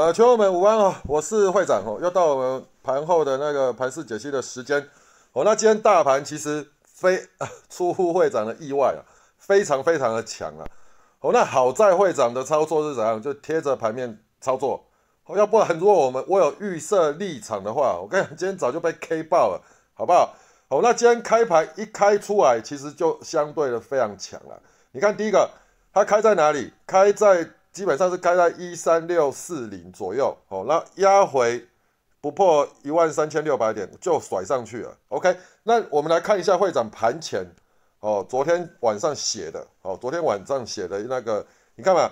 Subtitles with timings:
[0.00, 4.88] 呃，球友们午安哦，我是会长哦，又到我们盘后的那个盘势解析的时间
[5.34, 5.44] 哦。
[5.44, 7.22] 那今天大盘其实非
[7.68, 9.04] 出乎会长的意外啊，
[9.36, 10.64] 非常非常的强啊。
[11.20, 13.20] 哦，那好在会长的操作是怎样？
[13.20, 14.82] 就贴着盘面操作。
[15.26, 19.60] 哦，要不然如果我们我有预设立场的话，我跟你讲，今天早就被 K 爆了，
[19.92, 20.34] 好不好？
[20.68, 24.62] 哦，那今天开盘一开出来，其实就相对的非常强了。
[24.92, 25.50] 你看第一个，
[25.92, 26.72] 它开在哪里？
[26.86, 27.50] 开在。
[27.72, 31.64] 基本上是开在一三六四零左右，哦，那压回
[32.20, 34.96] 不破一万三千六百点就甩上去了。
[35.08, 37.46] OK，那我们来看一下会长盘前，
[38.00, 41.46] 哦，昨天晚上写的，哦，昨天晚上写的那个，
[41.76, 42.10] 你看嘛，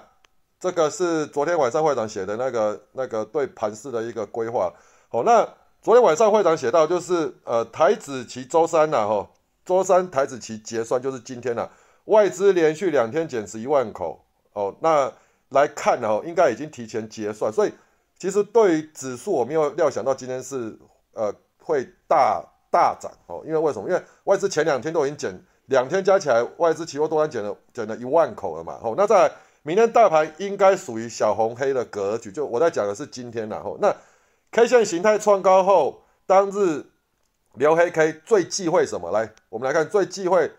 [0.61, 4.73] 这个是昨天晚上会长写的那个那个对盘市的一个规划。
[5.09, 5.45] 好，那
[5.83, 9.29] 昨天晚上会长写到就是呃台子期周三呐，哈，
[9.65, 11.69] 周三台子期结算就是今天了，
[12.05, 15.13] 外资连续两天减持一万口，哦，那。
[15.51, 17.73] 来看哦，应该已经提前结算，所以
[18.19, 20.79] 其实对于指数，我没有料想到今天是
[21.13, 21.33] 呃
[21.63, 23.43] 会大大涨哦。
[23.47, 23.89] 因为为什么？
[23.89, 28.79] 因为外资前两天都已经减，两天加起来外资期货多单减了减了一万口了嘛。
[28.83, 29.33] 哦，那在
[29.63, 33.95] 明天大盘应该属于小红黑的格局，就我在讲的是今天然后那
[34.51, 36.85] K 线形态创高后，当日
[37.55, 39.11] 留黑 K 最忌讳什么？
[39.11, 40.51] 来，我们来看最忌讳。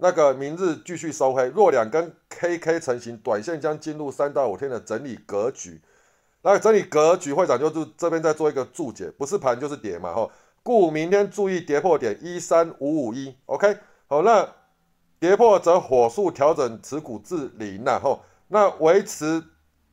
[0.00, 5.80] 那个明日继续收黑，若两根 KK 成型，短线将进入三到五天的整理格局。
[6.42, 10.30] 那整理格局，会长就是这边在做一个注解，不是盘就是跌嘛，吼。
[10.62, 13.76] 故明天注意跌破点一三五五一，OK。
[14.06, 14.48] 好，那
[15.18, 18.20] 跌破则火速调整持股至零呐，吼。
[18.48, 19.42] 那维持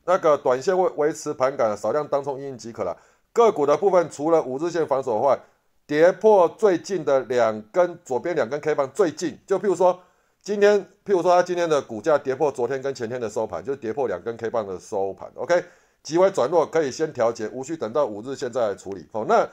[0.06, 2.96] 那个短线维维持盘感，少量当冲应即可了。
[3.34, 5.40] 个股的部分，除了五日线防守外，
[5.88, 10.00] 跌破最近的两根，左边两根 K 棒最近，就譬如说
[10.42, 15.64] 今天，譬如说它今天的股价跌破昨天跟前天的收盘，就跌破两根 K 棒的收盘，OK，
[16.02, 19.08] 极为转弱，可以先调节，无需等到五日线再来处理。
[19.14, 19.48] 好，那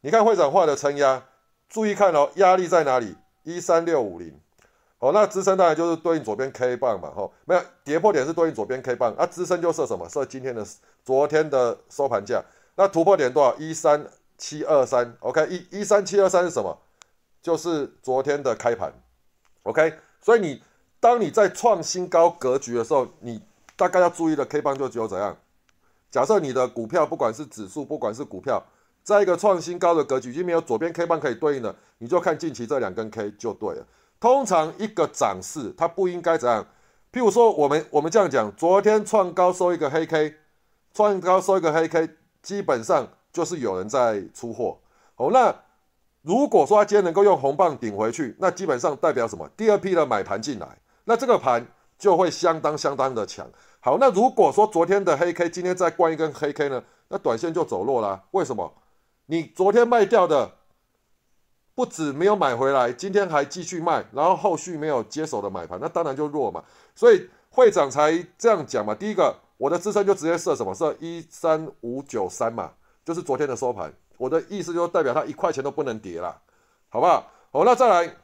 [0.00, 1.22] 你看会长画的撑压，
[1.68, 3.14] 注意看哦，压力在哪里？
[3.44, 4.40] 一三六五零。
[4.98, 10.08] 好，那支撑当然就是对应左边 K 棒嘛，吼，没有跌破点是对应左边 K 棒，啊，支撑就设什么？
[10.08, 10.66] 设今天的
[11.04, 12.42] 昨天的收盘价。
[12.74, 13.54] 那突破点多少？
[13.56, 14.04] 一三。
[14.38, 16.78] 七二三，OK，一一三七二三是什么？
[17.42, 18.92] 就是昨天的开盘
[19.62, 19.94] ，OK。
[20.20, 20.62] 所以你
[20.98, 23.40] 当你在创新高格局的时候，你
[23.76, 25.36] 大概要注意的 K 棒就只有怎样？
[26.10, 28.60] 假设你的股票不管是指数，不管是股票，
[29.04, 33.86] 在一个创新高的格局，已经没有左边 K 棒可以对应的，你就看近期这两根 K 就对了。
[34.18, 36.66] 通常一个涨势它不应该怎样？
[37.12, 40.34] 譬如说我们我们这样讲，昨天创高收一个黑 K，
[40.92, 42.10] 创高收一个黑 K，
[42.42, 43.08] 基本上。
[43.36, 44.78] 就是有人在出货，
[45.16, 45.54] 哦，那
[46.22, 49.46] 如果说他今天能够用红棒顶回去，那基本上代表什么？
[49.58, 50.66] 第二批的买盘进来，
[51.04, 51.66] 那这个盘
[51.98, 53.46] 就会相当相当的强。
[53.80, 56.82] 好，那如果说昨天的黑 K 今天再灌一根黑 K 呢？
[57.08, 58.24] 那短线就走弱啦。
[58.30, 58.72] 为什么？
[59.26, 60.50] 你昨天卖掉的
[61.74, 66.64] 不止没有买回来，今天还继续卖，然后后续没有接手的买盘，那当然就弱嘛。
[66.94, 68.94] 所以会长才这样讲嘛。
[68.94, 70.74] 第一个，我的支撑就直接设什么？
[70.74, 72.72] 设一三五九三嘛。
[73.06, 76.42] 就是昨天的收盘，我的意思就代表它一块钱都不能跌了，
[76.88, 77.30] 好不好？
[77.52, 78.16] 好，那再来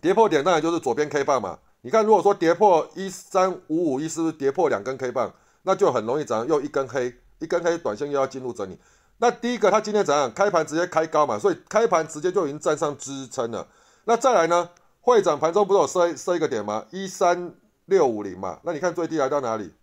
[0.00, 1.58] 跌破点，当然就是左边 K 棒嘛。
[1.80, 8.78] 你看，如果说跌破一三五五一，是不是跌破两根 K 棒，那就很容易涨，又一根黑，一根黑，短线又要进入整理。
[9.18, 10.32] 那第一个，它今天怎样？
[10.32, 13.66] 开盘直接开高嘛，所以开盘直接就已经站上支撑了。
[14.04, 14.70] 那再来呢？
[15.00, 16.86] 会长盘中不是有设设一个点吗？
[16.92, 17.52] 一三
[17.86, 18.60] 六五零嘛。
[18.62, 19.74] 那你看最低来到哪里？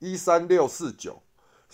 [0.00, 1.22] 一三六四九。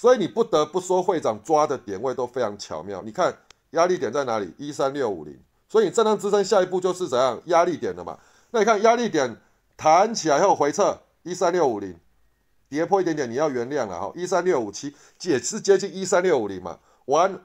[0.03, 3.01] 所以你不得不说，会长抓的点位都非常巧妙。
[3.03, 3.33] 你看
[3.71, 4.53] 压力点在哪里？
[4.59, 5.39] 一三六五零。
[5.69, 7.41] 所以你震荡支撑下一步就是怎样？
[7.45, 8.19] 压力点了嘛？
[8.51, 9.37] 那你看压力点
[9.77, 11.97] 弹起来后回撤一三六五零，
[12.69, 14.13] 跌破一点点你要原谅了哈。
[14.17, 17.39] 一三六五七也是接近一三六五零嘛，完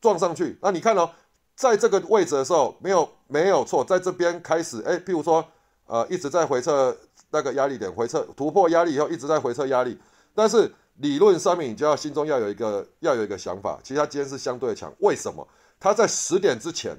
[0.00, 0.56] 撞上去。
[0.62, 1.10] 那你看哦，
[1.56, 5.44] 在这个位置的时候没有没有错，在这边开始哎，譬如说
[5.86, 6.96] 呃一直在回撤
[7.30, 9.98] 那个压力点，回撤突破压力以后一直在回撤压力，
[10.32, 10.72] 但是。
[10.98, 13.80] 理论上面，你就要心中要有一个要有一个想法。
[13.82, 15.46] 其实它今天是相对强，为什么？
[15.80, 16.96] 它在十点之前，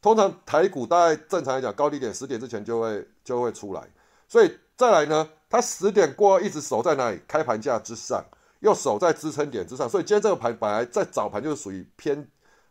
[0.00, 3.82] 通常台股大概正常来讲高低点十点之前就会就会出来。
[4.26, 8.24] 所以再来呢，它十点过一直守在那里，开盘价之上，
[8.60, 9.88] 又守在支撑点之上。
[9.88, 12.26] 所以今天这个盘本来在早盘就是属于偏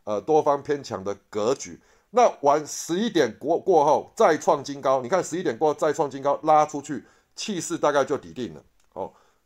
[0.06, 1.80] 呃多方偏强的格局。
[2.10, 8.64] 那晚十一点过过后再创新高，你看十一点过再创新高拉出去，气势大概就底定了。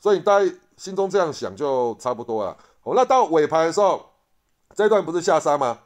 [0.06, 0.54] 所以大家。
[0.78, 2.58] 心中这样想就差不多了。
[2.84, 4.08] 哦，那到尾盘的时候，
[4.76, 5.80] 这段不是下杀吗？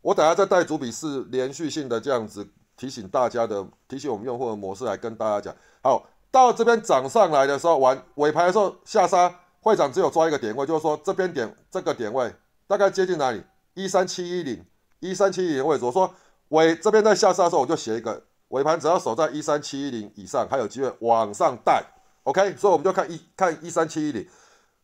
[0.00, 5.54] 我等下再带主笔是连续性的这样子提醒大家的，提醒我们用户的模式来跟大家讲。
[5.82, 9.30] 好，到这边涨上来的时候，完尾盘的时候下杀，
[9.60, 12.34] 会长只有抓一个点位，就是说这边点这个点位
[12.66, 13.44] 大概接近哪里？
[13.74, 14.64] 一三七一零，
[15.00, 15.84] 一三七一零位置。
[15.84, 16.10] 我说
[16.48, 21.84] 尾这边在下杀的时候，我就写一个尾盘只要守在一三七一零以上，还有机会往上带。
[22.24, 24.26] OK，所以我们就看一看一三七一零。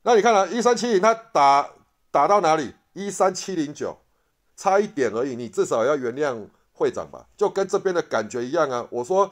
[0.03, 1.71] 那你看了一三七零，它打
[2.11, 2.75] 打到哪里？
[2.93, 3.99] 一三七零九，
[4.56, 5.37] 差一点而已。
[5.37, 8.87] 你至少要原谅会长吧，就跟这边的感觉一样啊。
[8.91, 9.31] 我说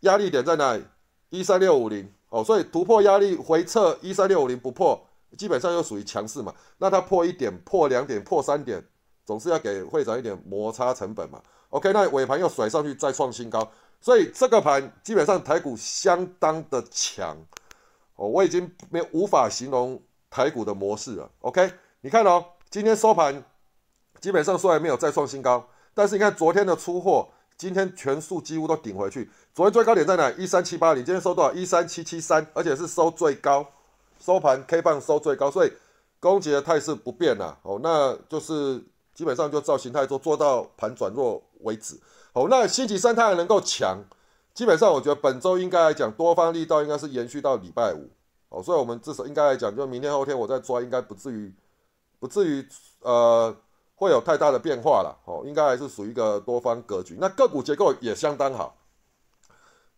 [0.00, 0.84] 压力点在哪里？
[1.30, 2.12] 一三六五零。
[2.30, 5.04] 哦，所以突破压力回撤一三六五零不破，
[5.36, 6.54] 基本上又属于强势嘛。
[6.78, 8.80] 那它破一点、破两点、破三点，
[9.26, 11.42] 总是要给会长一点摩擦成本嘛。
[11.70, 13.68] OK，那尾盘又甩上去再创新高，
[14.00, 17.36] 所以这个盘基本上台股相当的强。
[18.16, 21.30] 哦，我已经没无法形容台股的模式了。
[21.40, 23.44] OK，你看哦，今天收盘
[24.20, 27.28] 基本上虽然没有再创新高，但是你看昨天的出货。
[27.56, 29.30] 今天全数几乎都顶回去。
[29.54, 30.30] 昨天最高点在哪？
[30.30, 31.04] 一三七八零。
[31.04, 31.52] 今天收多少？
[31.52, 33.66] 一三七七三，而且是收最高，
[34.18, 35.70] 收盘 K 棒收最高，所以
[36.18, 37.58] 攻击的态势不变了。
[37.60, 38.82] 哦，那就是
[39.12, 42.00] 基本上就照形态做，做到盘转弱为止。
[42.32, 44.04] 哦，那星期三它还能够强，
[44.54, 48.10] 基本上我觉得本周应该来讲多方力道应该是延续到礼拜五。
[48.48, 51.52] 哦，所以我们至少应该来讲，就明天后天我再抓，应该不至于
[52.18, 52.66] 不至于
[53.00, 53.56] 呃。
[54.00, 57.18] 会有太大的变化了，哦，应该还是属于一个多方格局。
[57.20, 58.74] 那个股结构也相当好。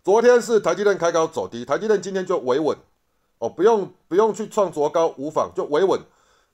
[0.03, 2.77] 昨天是台积电开高走低，台积电今天就维稳，
[3.39, 6.01] 哦，不用不用去创卓高无妨，就维稳。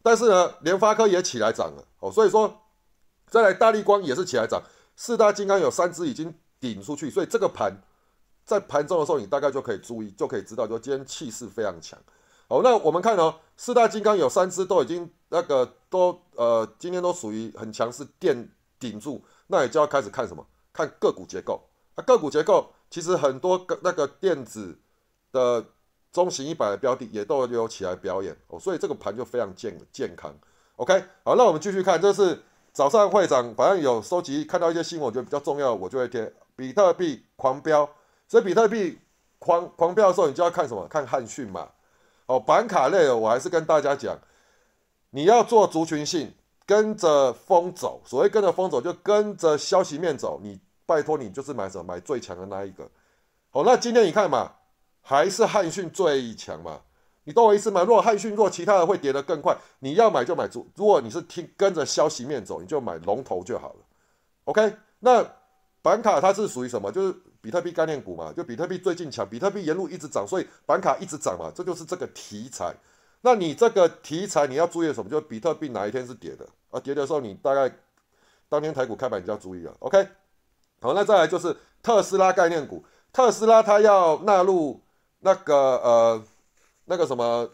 [0.02, 2.54] 但是呢，联发科也起来涨了，哦，所以说
[3.30, 4.62] 再来大力光也是起来涨，
[5.00, 7.72] 四大金刚有三只已经顶出去，所以这个盘
[8.44, 11.96] 在盘中的时候，你大概就可以注意，就可以知道，就今天气势非常强。
[12.48, 18.50] 好，那我们看哦，四大金刚有三只都已经那个都呃，今天都属于很强势，垫
[18.80, 20.44] 顶住，那也就要开始看什么？
[20.72, 21.62] 看个股结构。
[21.94, 24.76] 啊个股结构其实很多个那个电子
[25.30, 25.64] 的
[26.10, 30.34] 中型一百的标的也都有起来表演哦，所以这个盘就非常健健康。
[30.74, 32.42] OK，好，那我们继续看，这是
[32.78, 37.90] 早上会长反正有收集看到一些新闻，我觉得比较重要，我就会贴比特币狂飙。
[38.28, 38.96] 所以比特币
[39.40, 40.86] 狂狂飙的时候，你就要看什么？
[40.86, 41.68] 看汉讯嘛。
[42.26, 44.16] 哦，板卡类，我还是跟大家讲，
[45.10, 46.32] 你要做族群性，
[46.64, 48.00] 跟着风走。
[48.04, 50.38] 所谓跟着风走，就跟着消息面走。
[50.40, 51.82] 你拜托你就是买什么？
[51.82, 52.88] 买最强的那一个。
[53.50, 54.52] 好，那今天你看嘛，
[55.02, 56.82] 还是汉讯最强嘛？
[57.28, 57.82] 你懂我意思吗？
[57.82, 59.54] 如果汉讯弱，其他的会跌得更快。
[59.80, 63.80] 你要买就买主，如果你是听跟着消息面走，你就买龙头就好了。
[64.44, 65.22] OK，那
[65.82, 66.90] 板卡它是属于什么？
[66.90, 67.14] 就是。
[67.40, 72.74] 比特币概念股嘛，就比特币最近强，比特币沿路一直涨，所以板卡一直涨嘛，这就是这个题材。
[73.20, 75.08] 那你这个题材你要注意什么？
[75.08, 76.80] 就比特币哪一天是跌的啊？
[76.80, 77.72] 跌的时候你大概
[78.48, 79.72] 当天台股开板你就要注意了。
[79.78, 80.04] OK，
[80.80, 84.82] 好，那再来就是特斯拉概念股，特斯拉它要纳入
[85.20, 86.24] 那个呃
[86.88, 87.48] 那个什么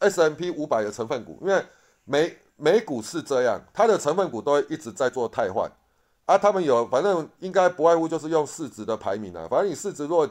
[0.00, 1.64] S M P 五百的成分股，因为
[2.04, 5.70] 美美股是这样，它的成分股都会一直在做汰换。
[6.26, 9.46] 啊，他们有，反正应该不外乎就是用市值的排名啊。
[9.48, 10.28] 反正你市值如果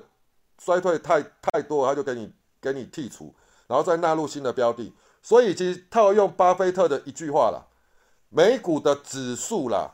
[0.58, 3.34] 衰退太太多，他就给你给你剔除，
[3.68, 4.94] 然后再纳入新的标的。
[5.22, 7.64] 所以其实套用巴菲特的一句话啦，
[8.30, 9.92] 美股的指数啦，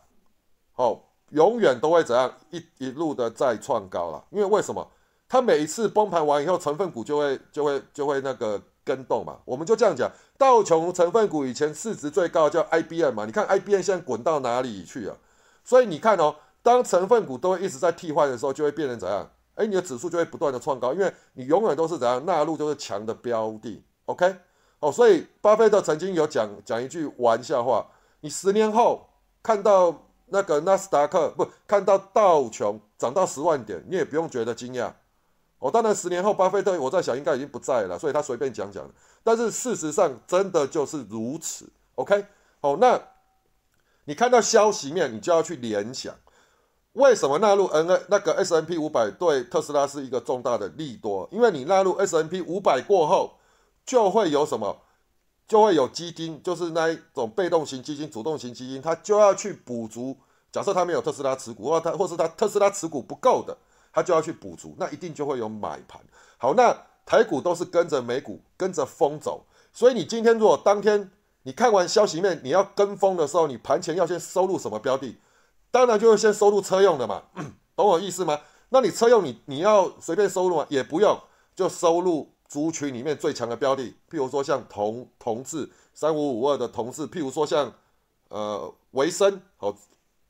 [0.75, 4.23] 哦，永远都会怎样一一路的再创高了。
[4.31, 4.91] 因为为什么？
[5.35, 9.37] 它每一次崩盘完以后，成分股就会就会就会那个跟动嘛。
[9.43, 15.17] 我们就这样讲，道琼成分股以前市值最高叫 IBM 嘛，你看 IBM 现在滚到哪里去了？
[15.65, 19.29] 所以你看哦，当成分股都会一直在替换的时候，就会变成怎样？
[19.55, 23.83] 哎，你的指数就会不断的创高，因为你永远都是怎样纳入就是强的标的。
[24.05, 24.37] OK，
[24.79, 27.85] 哦，所以巴菲特曾经有讲讲一句玩笑话：
[28.21, 29.09] 你十年后
[29.43, 34.93] 看到那个纳斯达克不看到道琼涨到十万点，你也不用觉得惊讶。
[35.67, 38.87] 哦，当然十年后巴菲特我在想应该已经不在了，所以他随便讲讲。
[39.23, 41.67] 但是事实上真的就是如此。
[41.95, 42.25] OK，
[42.61, 43.01] 好，那。
[44.07, 46.13] 你看到消息面，你就要去联想，
[46.93, 51.27] 为什么纳入 N 那个 S M P 五百对特斯拉是一个重大的利多？
[51.31, 53.39] 因为你纳入 S M P 五百过后，
[53.83, 54.77] 就会有什么？
[55.47, 60.15] 就会有基金，就是那一种被动型基金、主动型基金，它就要去补足。
[60.51, 63.57] 假设它没有特斯拉持股，或它或是它特斯拉持股不够的，
[63.95, 65.99] 它就要去补足，那一定就会有买盘。
[66.37, 66.71] 好，那
[67.03, 71.09] 台股都是跟着美股跟着风走，所以你今天如果当天。
[71.47, 75.15] 你看完消息面，你要跟风的时候，你盘前要先收入什么标的？
[75.69, 77.21] 当然就是先收入车用的嘛，
[77.77, 78.41] 懂我意思吗？
[78.69, 80.65] 那你车用你你要随便收入吗？
[80.69, 81.21] 也不用，
[81.55, 87.71] 就收入族群里面最强的标的，譬如说像同同志三五五二的同志，譬如说像
[88.29, 89.77] 呃维生，好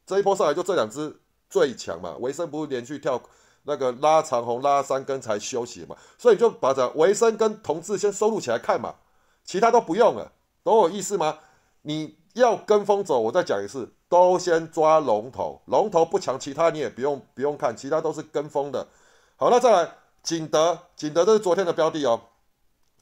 [0.06, 1.16] 这一波上来就这两只
[1.50, 3.24] 最强嘛，维生不是连续跳
[3.66, 8.96] 那个拉长红拉三根才休息嘛，所以就把这维生跟同志先收入起来看嘛。
[9.44, 10.32] 其他都不用了，
[10.64, 11.38] 懂我意思吗？
[11.84, 18.88] 你要跟风走，我再讲一次，都先抓龙头，龙头不强，其他你也不用不用看，其他都是跟风的。
[19.36, 19.92] 好，那再来
[20.24, 22.20] 景德，景德这是昨天的标的哦。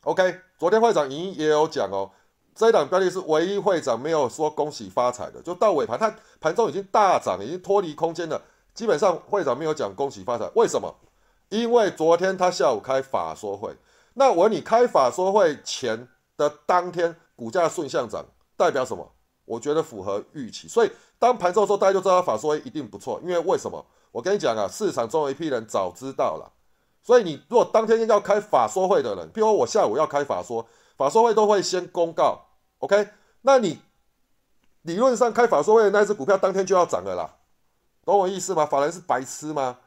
[0.01, 2.11] OK，昨天会长已经也有讲哦，
[2.53, 8.41] 这一档标的是唯一会长没有说恭喜发财的，就到尾盘，它盘中已经大涨，已经脱离空间了，
[8.73, 10.95] 基本上会长没有讲恭喜发财，为什么？
[11.49, 13.75] 因为昨天他下午开法说会，
[14.15, 18.25] 那我你开法说会前的当天股价顺向涨，
[18.57, 19.11] 代表什么？
[19.45, 23.85] 我觉得符合预期，所以当盘中的时候，大家就知道法说会一定不错，因为为什么？
[24.11, 26.51] 我跟你讲啊，市场中有一批人早知道了。
[27.01, 30.65] 所以你如果当天要开法说会的人，譬如我下午要开法说，
[30.95, 32.39] 法说会都会先公告
[32.79, 33.09] ，OK？
[33.41, 33.81] 那你
[34.83, 37.35] 理论上开法说会的那只股票当天就要涨了啦，
[38.05, 38.65] 懂我意思吗？
[38.65, 39.77] 法人是白痴吗？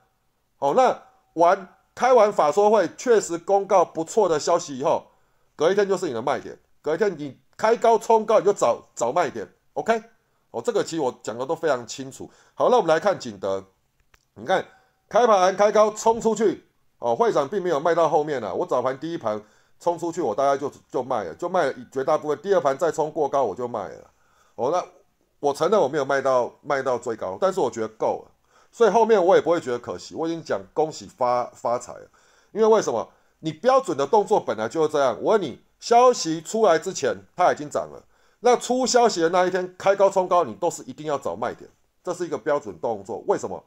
[0.59, 1.03] 好，那
[1.35, 5.07] 完开完法说会确实公告不错的消息以后，
[5.55, 10.03] 隔一天就是你的卖点，隔一天你开高冲高你就找找卖点，OK？
[10.51, 12.31] 哦，这个其实我讲的都非常清楚。
[12.55, 13.65] 好，那我们来看景德，
[14.35, 14.65] 你看
[15.09, 16.65] 开盘开高冲出去。
[16.99, 18.55] 哦，会长并没有卖到后面了。
[18.55, 19.39] 我早盘第一盘
[19.79, 22.41] 冲出去，我大概就就卖了，就卖了绝大部分。
[22.41, 24.11] 第二盘再冲过高，我就卖了。
[24.55, 24.83] 哦，那
[25.41, 28.33] 我承认我没有卖到卖到最高，但是我觉得够了。
[28.73, 30.15] 所以后面我也不会觉得可惜。
[30.15, 32.07] 我已经讲恭喜发发财了，
[32.53, 33.09] 因为为什么？
[33.41, 35.17] 你标准的动作本来就是这样。
[35.21, 38.03] 我问你，消息出来之前它已经涨了，
[38.41, 41.71] 那出消息的那一天开高冲高，你都是一定要找卖点，
[42.03, 43.23] 这是一个标准动作。
[43.27, 43.63] 为什么？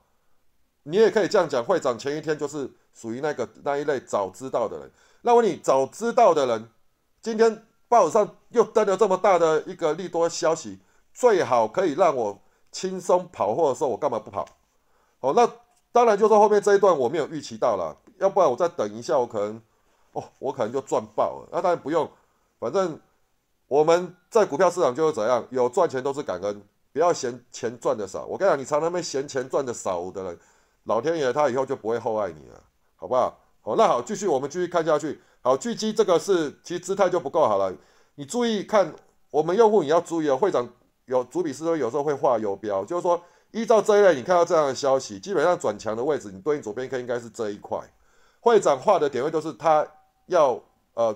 [0.83, 4.91] 你也可以这样讲，会涨前一天就是属于那个那一类早知道的人。
[5.21, 6.69] 那问你早知道的人，
[7.21, 10.79] 今天报纸上又登了这么大的一个利多消息，
[11.13, 12.39] 最好可以让我
[12.71, 14.45] 轻松跑货的时候，我干嘛不跑？
[15.19, 15.49] 哦，那
[15.91, 19.61] 当然就是后面这一段我没有预期到了，要不然我再等一下，我可能
[20.13, 21.49] 哦，我可能就赚爆了。
[21.51, 22.09] 那当然不用，
[22.59, 22.99] 反正
[23.67, 26.61] 我们在股票市场就是怎样，有赚钱都是感恩，
[26.93, 28.25] 不要嫌钱赚的少。
[28.25, 30.39] 我跟你讲，你常常被嫌钱赚的少的人。
[30.85, 32.63] 老天爷他以后就不会厚爱你了，
[32.95, 33.37] 好不好？
[33.61, 35.21] 好，那好，继续我们继续看下去。
[35.41, 37.71] 好，巨基这个是其实姿态就不够好了。
[38.15, 38.93] 你注意看，
[39.31, 40.37] 我们用户你要注意哦。
[40.37, 40.67] 会长
[41.09, 47.79] 有主笔是说有时候会画游标，就是说依照这一类，你看到这样的消息，基本上转强的位置，你对应左边一颗应该是这一块。
[48.39, 49.85] 会长画的点位都是他
[50.27, 50.61] 要
[50.93, 51.13] 呃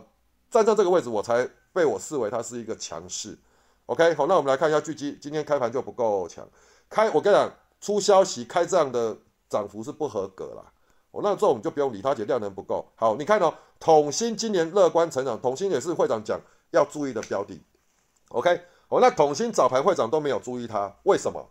[0.49, 3.37] 站在这个位置，我才被我视为它是一个强势。
[3.85, 6.45] OK，好，那我们来看一下巨基今天开盘就不够强，
[6.89, 9.15] 开我跟你讲出消息开这样的。
[9.49, 10.63] 涨幅是不合格啦。
[11.11, 12.83] 哦，那这种就不用理他，且量能不够。
[12.95, 17.61] 好，你看哦，统芯今年乐观成长，统芯也是会长讲要注意的标的。
[18.29, 18.59] OK，
[18.93, 21.43] 哦，那统芯早盘会长都没有注意它，为什么？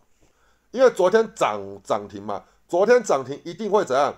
[0.71, 4.15] 因为昨天涨涨停嘛，昨天涨停一定会怎样？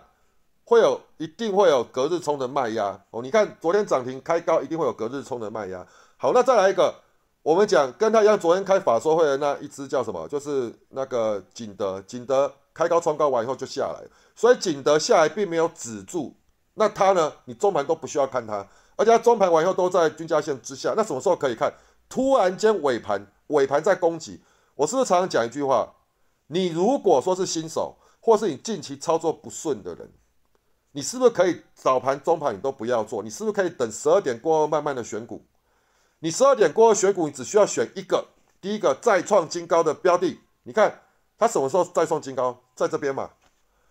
[0.63, 3.00] 会有一定会有隔日冲的卖压。
[3.10, 5.84] 哦，你看昨天涨停开高，一定会有隔日冲的卖压。
[6.17, 6.94] 好，那再来一个，
[7.41, 10.27] 我们讲跟他一样，昨天开法说会的那一只叫什么？
[10.27, 12.53] 就是那个景德，景德。
[12.75, 14.03] 开高冲高完以后就下来，
[14.36, 16.36] 所以景德下来并没有止住。
[16.74, 17.32] 那它呢？
[17.46, 18.67] 你中盘都不需要看它，
[18.98, 20.94] 而且它中盘完以后都在均价线之下。
[20.98, 21.74] 那什么时候可以看？
[22.10, 24.42] 突然间尾盘，尾盘在攻击。
[24.76, 25.94] 我是不是常常讲一句话？
[26.48, 30.12] 你如果说是新手，或是你近期操作不顺的人，
[30.92, 33.24] 你是不是可以早盘、中盘你都不要做？
[33.24, 35.44] 你是不是可以等十二点过后慢慢的选股？
[36.20, 38.28] 你十二点过后选股，你只需要选一个，
[38.62, 41.02] 第一个再创新高的标的，你看。
[41.38, 42.62] 它什么时候再创新高？
[42.76, 43.32] 在这边嘛。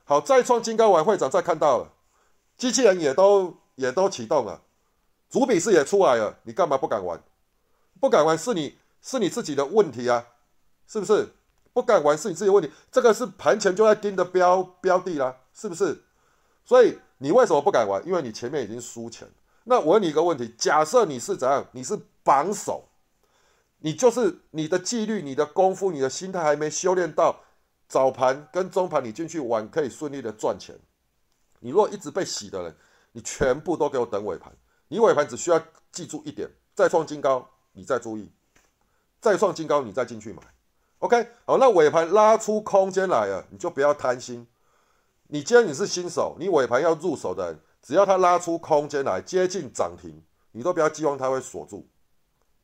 [0.05, 1.93] 好，再创新高完会长再看到了，
[2.57, 4.63] 机器人也都也都启动了，
[5.29, 7.23] 主笔式也出来了，你干嘛不敢玩？
[8.01, 10.27] 不敢玩是你是你自己的问题啊，
[10.87, 11.29] 是不是？
[11.73, 16.05] 不敢玩是你自己的问题，这个是盘前就在盯的标标的啦，是不是？
[16.65, 18.07] 所以你为什么不敢玩？
[18.07, 19.29] 因为你前面已经输钱。
[19.65, 21.67] 那我问你一个问题：假设你是怎样？
[21.73, 22.89] 你是榜首。
[23.79, 27.41] 你就是你的纪律、你的功夫、你的心态还没修炼到
[27.87, 30.79] 早盘跟中盘，你进去玩可以顺利的赚钱。
[31.61, 32.77] 你若一直被洗的人，
[33.13, 34.51] 你全部都给我等尾盘。
[34.89, 35.61] 你尾盘只需要
[35.93, 38.25] 记住一点：再创新高，你再注意；
[39.21, 40.43] 再创新高，你再进去买。
[41.01, 44.47] OK，好，那尾盘拉出空间来了，你就不要贪心。
[45.29, 51.87] 你既然你是新手，你尾盘要入手的，只要他拉出空间来接近涨停，你都不要寄望他会锁住。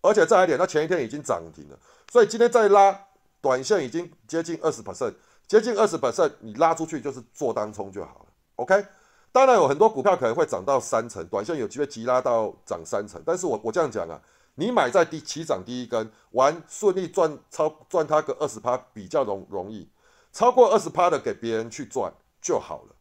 [0.02, 1.78] 而且再来一点，它前一天已经涨停了，
[2.10, 2.98] 所以今天再拉，
[3.42, 5.14] 短线已经接近二十 percent，
[5.46, 8.26] 接近二十 percent，你拉出去就是做单冲就好了。
[8.56, 8.86] OK，
[9.30, 14.18] 当然有很多股票可能会涨到三成，短线有机会急拉到涨三成，但是我我这样讲啊，
[14.54, 19.88] 你买在第起涨第一根，玩顺利赚超赚它个二十趴比较容容易，
[20.32, 22.94] 超过二十趴的给别人去赚就好了，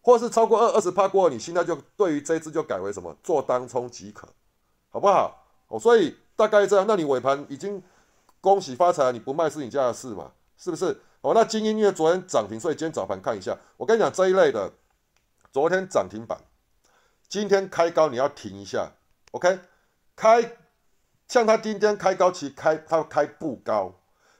[0.00, 4.28] 或是超过二二十趴过后，你现在就对于这支就改为什么做单冲即可，
[4.90, 5.44] 好不好？
[5.68, 6.86] 哦，所以大概这样。
[6.86, 7.82] 那你尾盘已经
[8.40, 11.00] 恭喜发财，你不卖是你家的事嘛，是不是？
[11.22, 13.56] 哦，那精英因为昨天涨停，所以今天早盘看一下。
[13.78, 14.72] 我跟你讲这一类的，
[15.50, 16.38] 昨天涨停板，
[17.28, 18.92] 今天开高你要停一下
[19.32, 19.58] ，OK？
[20.14, 20.56] 开
[21.28, 23.92] 像他今天开高，其实开他开不高，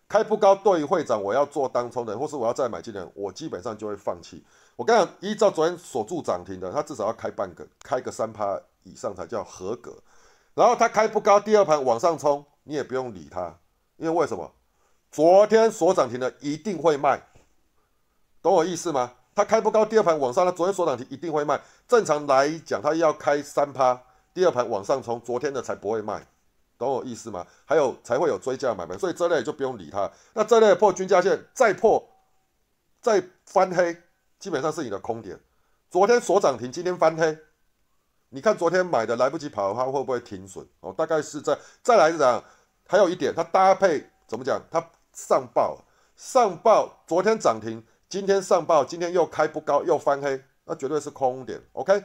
[0.08, 4.44] 开不高对于会长我要做当冲的，或是我要再买进的，我基本上就会放弃。
[4.76, 9.96] 我跟你讲，依照昨天锁住涨停的，他至少要开半个，开个三趴以上才叫合格。
[10.54, 13.58] 然后他开不高，第二盘往上冲，你也不用理他，
[13.96, 14.52] 因为为什么？
[15.10, 17.22] 昨天锁涨停的一定会卖，
[18.42, 19.12] 懂我意思吗？
[19.34, 21.60] 他开不高，第二盘往上，他昨天锁涨停一定会卖。
[21.88, 24.00] 正常来讲，他要开三趴，
[24.32, 26.26] 第二盘往上冲，昨天的才不会卖，
[26.78, 27.46] 懂我意思吗？
[27.64, 30.10] 还有才会有追加买卖，所以这类就不用理它。
[30.32, 32.08] 那这类破均价线再破，
[33.00, 33.96] 再翻黑。
[34.36, 35.40] 基本上是你的空点，
[35.88, 37.38] 昨天锁涨停，今天翻黑，
[38.28, 40.66] 你看昨天买的来不及跑的话，会不会停损？
[40.80, 42.44] 哦，大概是在再来是讲，
[42.86, 44.60] 还有一点，它搭配怎么讲？
[44.70, 45.82] 它上报
[46.14, 51.58] 上报，昨天涨停，今天上报，今天又开不高，又翻黑，那绝对是空点。
[51.72, 52.04] OK，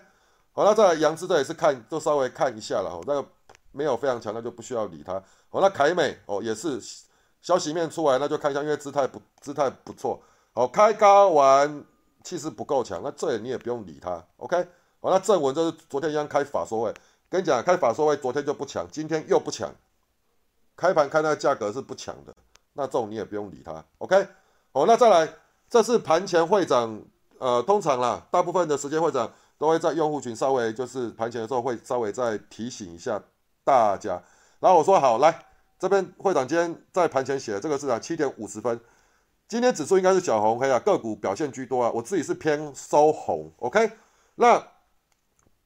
[0.54, 2.90] 好，那再来杨志这也是看，就稍微看一下了。
[2.90, 3.30] 哈，那个
[3.72, 5.14] 没有非常强，那就不需要理它。
[5.50, 6.80] 好，那凯美哦也是
[7.42, 10.22] 消息面出来，那就看一下，因为姿态不姿态不错。
[10.54, 11.86] 好，开高完。
[12.22, 14.58] 气势不够强，那这你也不用理他，OK？
[15.00, 16.94] 好，那正文就是昨天一样开法说会，
[17.30, 19.74] 跟你讲开法说会，昨天就不强，今天又不强，
[20.76, 22.36] 开盘开那价格是不强的，
[22.74, 24.28] 那这种你也不用理他，OK？
[24.74, 25.34] 好，那再来，
[25.70, 27.02] 这是盘前会长，
[27.38, 33.24] 呃，通常啦，大部分的时间会长都会在用户群稍微就是盘前的时候会稍微再提醒一下
[33.64, 34.22] 大家，
[34.60, 35.46] 然后我说好，来
[35.78, 38.80] 这边会长今天在盘前写的这个是啊，七点五十分。
[39.48, 41.90] 今天指数应该是小红黑啊，个股表现居多啊。
[41.92, 43.92] 我自己是偏收红，OK。
[44.36, 44.64] 那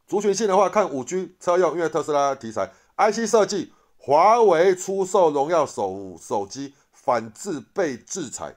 [0.08, 8.56] 族群性的话，看五 G 车用，因为特斯拉题材，IC 设计，华为出售荣耀手手机反制被制裁，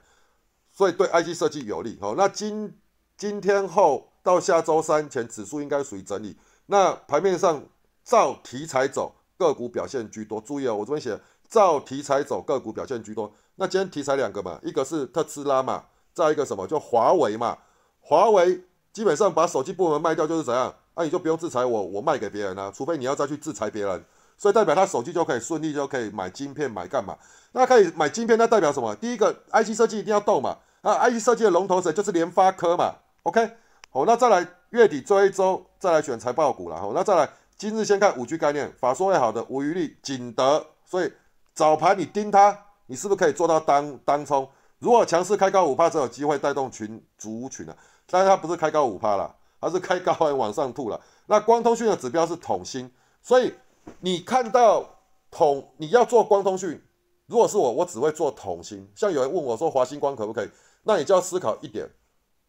[0.71, 1.97] 所以对 IC 设计有利。
[1.99, 2.79] 好，那今
[3.17, 6.37] 今天后到下周三前，指数应该属于整理。
[6.67, 7.63] 那盘面上
[8.05, 10.41] 照题材走，个股表现居多。
[10.41, 13.31] 注意哦，我这边写照题材走，个股表现居多。
[13.55, 17.57] 那今天题材两个嘛，一个是特斯拉嘛，再一个什么就华为嘛。
[17.99, 24.03] 华为基本上把手机部门卖掉就是怎样，那你就不用制裁我，我卖给别人啊，除非你要再去制裁别人。
[24.37, 27.17] 所以代表他手机就可以顺利就可以买晶片买干嘛？
[27.53, 28.95] 那可以买晶片，那代表什么？
[28.95, 31.91] 第一个 IC 设计一定要动嘛，啊 IC 设计的龙头谁？
[31.91, 32.93] 就是联发科嘛。
[33.23, 33.49] OK，
[33.89, 36.79] 好，那再来月底最后一周再来选财报股了。
[36.79, 41.11] 好，那再来今日先看五 G 概念，法说会好的无余力景德，所以
[41.55, 42.65] 早盘你盯它。
[42.85, 44.47] 你是不是可以做到当当冲？
[44.79, 47.75] 如果强势开高五帕，才有机会带动群族群啊。
[48.05, 51.01] 但是它不是开高五帕了，它是开高往上吐了。
[51.25, 52.89] 那光通讯的指标是统芯，
[53.21, 53.53] 所以
[53.99, 54.87] 你看到
[55.31, 56.81] 统你要做光通讯，
[57.25, 58.87] 如果是我，我只会做统芯。
[58.95, 60.49] 像有人问我说华星光可不可以？
[60.83, 61.89] 那你就要思考一点，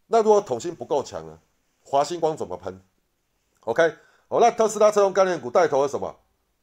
[0.06, 1.38] 那如果统芯不够强呢？
[1.82, 2.80] 华星光怎么喷
[3.62, 3.92] ？OK，
[4.28, 6.14] 哦，那特斯拉车用概念股带头是什么？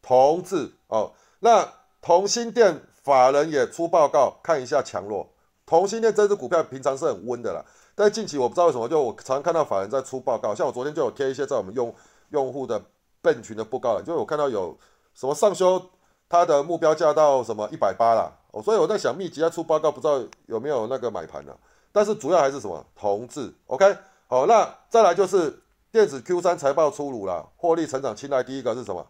[0.02, 1.68] 同志哦，那
[2.02, 2.82] 同心电。
[3.06, 5.30] 法人也出报告看一下强弱，
[5.64, 11.94] 同心链这只股票平常是很温的啦，但近期我不知道为什么，就我常看到法人在出报告，像我昨天就有贴一些在我们用
[12.30, 12.82] 用户的
[13.22, 14.76] 笨群的报告，就我看到有
[15.14, 15.80] 什么上修
[16.28, 21.56] 它的目标价到什么一百八啦，哦，所以我在想密集在出报告，不知道有没有那个买盘呢？
[21.92, 25.62] 但是主要还是什么同志，OK，好，那再来就是
[25.96, 29.08] 电子 Q 三财报出炉了，获利成长青睐第一个是什么？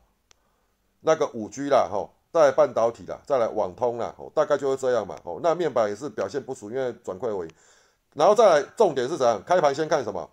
[1.01, 2.11] 那个五 G 啦，吼。
[2.31, 7.53] 再来半导体啦，再来网通啦，哦，大概就是这样嘛，哦，那面板也是表现不俗，因为转亏为盈，
[8.13, 9.41] 然后再来重点是怎样？
[9.43, 10.29] 开盘先看什么？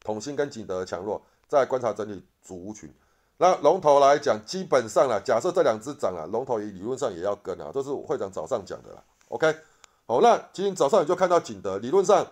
[0.00, 2.90] 统芯跟景德强弱，再观察整体族群。
[3.36, 9.02] 那龙头来讲，基本上啦，假设这两只涨了，龙头理论上也要跟啊，这是会长早上讲的啦。
[9.28, 9.54] OK，
[10.06, 12.24] 好，那今天早上你就看到景德，理论上，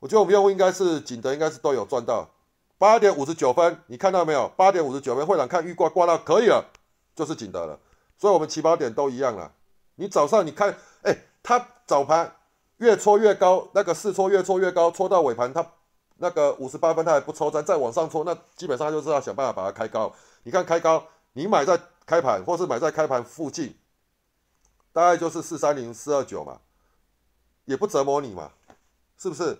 [0.00, 2.28] 我觉得我们用户应该是景德，应该是都有赚到
[2.76, 4.48] 八点五十九分，你看到没有？
[4.56, 6.72] 八点五十九分，会长看预挂挂到可以了。
[7.14, 7.78] 就是景德了，
[8.16, 9.52] 所以我们起跑点都一样了。
[9.96, 12.34] 你早上你看，哎，它早盘
[12.78, 15.66] 越搓越高，那个四搓越搓越高，搓到尾盘它
[16.16, 20.10] 那个五十八分它还不抽单，再往上搓，那基本上就是要想办法把它开高。
[20.44, 23.76] 你看开高，你买在开盘或是买在开盘附近，
[24.94, 26.60] 大概就是四三零四二九嘛，
[27.66, 28.52] 也不折磨你嘛，
[29.18, 29.58] 是不是？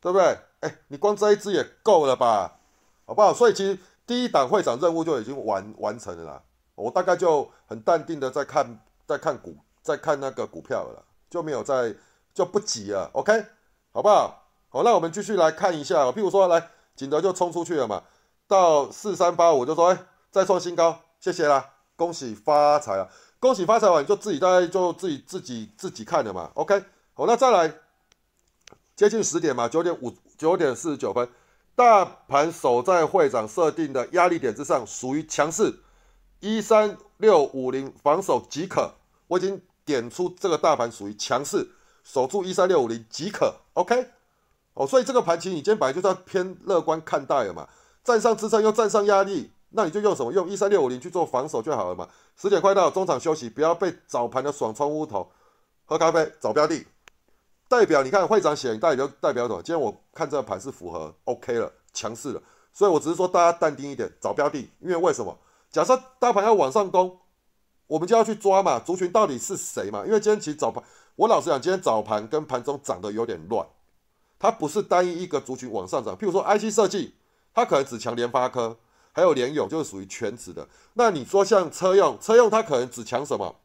[0.00, 0.38] 对不对？
[0.60, 2.58] 哎，你光这一只也够了吧，
[3.04, 3.32] 好不好？
[3.34, 6.42] 所以其实第一档会长任务就已经完完成了啦。
[6.74, 11.94] 我大概就很淡定的在看，在看股，在看那个股票了，就没有在，
[12.34, 13.44] 就不急了，OK，
[13.92, 14.42] 好不好？
[14.68, 18.02] 好，那我们继续来看一下，譬如说，来景德就冲出去了嘛，
[18.46, 19.98] 到四三八五就说，哎，
[20.30, 23.08] 再创新高，谢谢啦，恭喜发财啊！
[23.38, 26.50] 恭喜发财完就自己大概就自己自己自己看的嘛。
[26.54, 26.82] OK，
[27.14, 27.72] 好，那再来
[28.96, 31.28] 接近十点嘛，九点五九点四十九分，
[31.74, 35.80] 大盘守在会长设定的压力点之上，属于强势，
[36.40, 38.94] 一三六五零防守即可。
[39.28, 41.68] 我已经点出这个大盘属于强势，
[42.02, 43.54] 守住一三六五零即可。
[43.74, 44.08] OK，
[44.72, 47.68] 哦，所以这个盘其实你今天本来就是要偏乐观看待了嘛，
[48.02, 49.52] 站上支撑又站上压力。
[49.70, 50.32] 那你就用什么？
[50.32, 52.08] 用一三六五零去做防守就好了嘛。
[52.34, 55.30] 十点快到，中场休息，不要被早盘的爽冲屋头。
[55.84, 56.86] 喝咖啡，找标的，
[57.68, 59.62] 代表你看会长写代表代表什么？
[59.62, 64.58] 今天我看这个盘是符合 OK 了，强势了，所以我只是说大家淡定一点，找标的。
[64.80, 65.36] 因为为什么？
[65.70, 67.18] 假设大盘要往上攻，
[67.86, 70.04] 我们就要去抓嘛，族群到底是谁嘛？
[70.06, 70.82] 因为今天其实早盘，
[71.16, 73.66] 我老实讲，今天早盘跟盘中涨得有点乱，
[74.38, 76.16] 它不是单一一个族群往上涨。
[76.16, 77.14] 譬如说 IC 设计，
[77.52, 78.78] 它可能只强联发科。
[79.12, 83.56] 还有联友就是属于全职的，那你说像车用，车用它可能只强什么？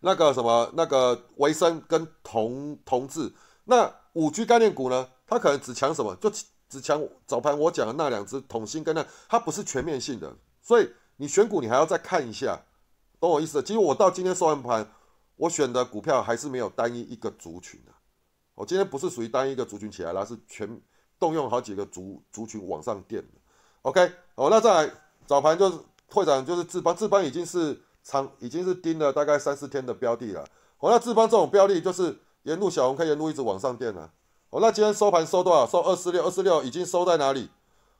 [0.00, 3.32] 那个什么那个维生跟同同志，
[3.64, 5.08] 那五 G 概念股呢？
[5.26, 6.16] 它可能只强什么？
[6.16, 6.30] 就
[6.68, 12.60] 只强早盘我讲的那两只统芯跟那，它不是全面性的，所以你选股你还要再看一下，
[13.20, 13.62] 懂我意思？
[13.62, 14.90] 其实我到今天收完盘，
[15.36, 17.92] 我选的股票还是没有单一一个族群的，
[18.54, 20.80] 我今天不是属于单一一个族群起来了，是全
[21.18, 23.28] 动用好几个族族群往上垫的。
[23.82, 24.92] OK，哦，那再来
[25.26, 30.44] 早盘就是会长就是智邦，智邦已经是长已经是盯了大概三四天的标的了。
[30.78, 34.10] 哦，那智邦这种标的就是沿路小红 K 沿路一直往上垫了。
[34.50, 35.66] 哦，那今天收盘收多少？
[35.66, 37.50] 收二四六，二四六已经收在哪里？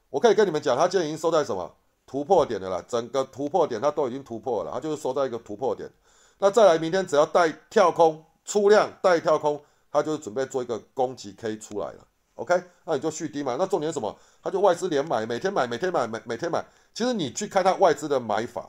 [0.08, 1.72] 我可以跟你们讲，它今天已经收在什么
[2.06, 2.82] 突破点的了？
[2.88, 5.88] 整个突破点它都已经突破了，它就是收在一个突破点。
[6.38, 12.06] 那再来明天只要带跳空出量带跳空，它就是准备做一个攻击 K 出来了。
[12.36, 13.56] OK，那你就续低嘛。
[13.58, 14.16] 那重点什么？
[14.42, 16.64] 他就外资连买，每天买，每天买，每每天买。
[16.94, 18.66] 其实你去看他外资的买法，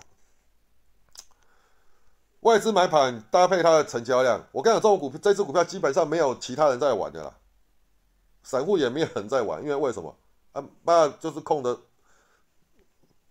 [2.42, 7.34] 外资买盘搭配它的成交量，我跟你讲，这种股，这只股票基本上没有其他人在玩的啦，
[8.44, 10.16] 散户也没有人在玩，因为为什么？
[10.54, 11.78] 啊，那就是空的，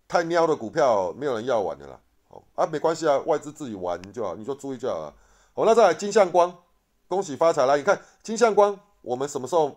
[0.06, 2.00] 太喵的股票，没有人要玩的啦。
[2.28, 5.14] 哦，啊，没关系啊，外资自己玩就好，你就注意就好了。
[5.54, 6.56] 好，那再来金相光，
[7.08, 7.76] 恭喜发财啦！
[7.76, 9.76] 你看金相光，我们什么时候？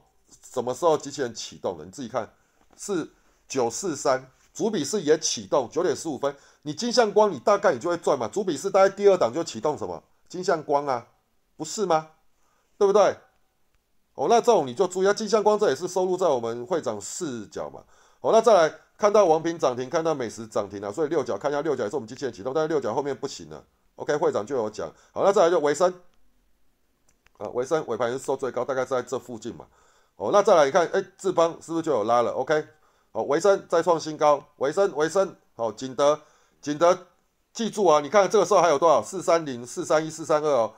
[0.51, 1.85] 什么时候机器人启动的？
[1.85, 2.31] 你自己看，
[2.75, 3.11] 是
[3.47, 6.35] 九四三主笔是也启动九点十五分。
[6.63, 8.27] 你金相光，你大概你就会赚嘛。
[8.27, 11.07] 主笔是大概第二档就启动什么金相光啊，
[11.55, 12.09] 不是吗？
[12.77, 13.15] 对不对？
[14.15, 15.13] 哦，那这种你就注意啊。
[15.13, 17.83] 金相光这也是收录在我们会长视角嘛。
[18.21, 23.63] 哦，那再来看到王平涨停，看到美食涨停了，所以六角看一下六角也是我们机器人启动，但是六角后面不行了。
[23.95, 24.91] OK，会长就有讲。
[25.11, 25.93] 好，那再来就维生
[27.37, 29.67] 啊，维生尾盘是收最高，大概在这附近嘛。
[30.15, 32.65] 哦，那再来你看，哎，智邦是不是就有拉了？OK，
[33.11, 36.21] 好，维生再创新高，维生维生，好，景德
[36.63, 36.97] 景德，
[37.51, 39.03] 记住啊，你看这个时候还有多少？
[39.03, 40.73] 四三零、四三一、四三二哦，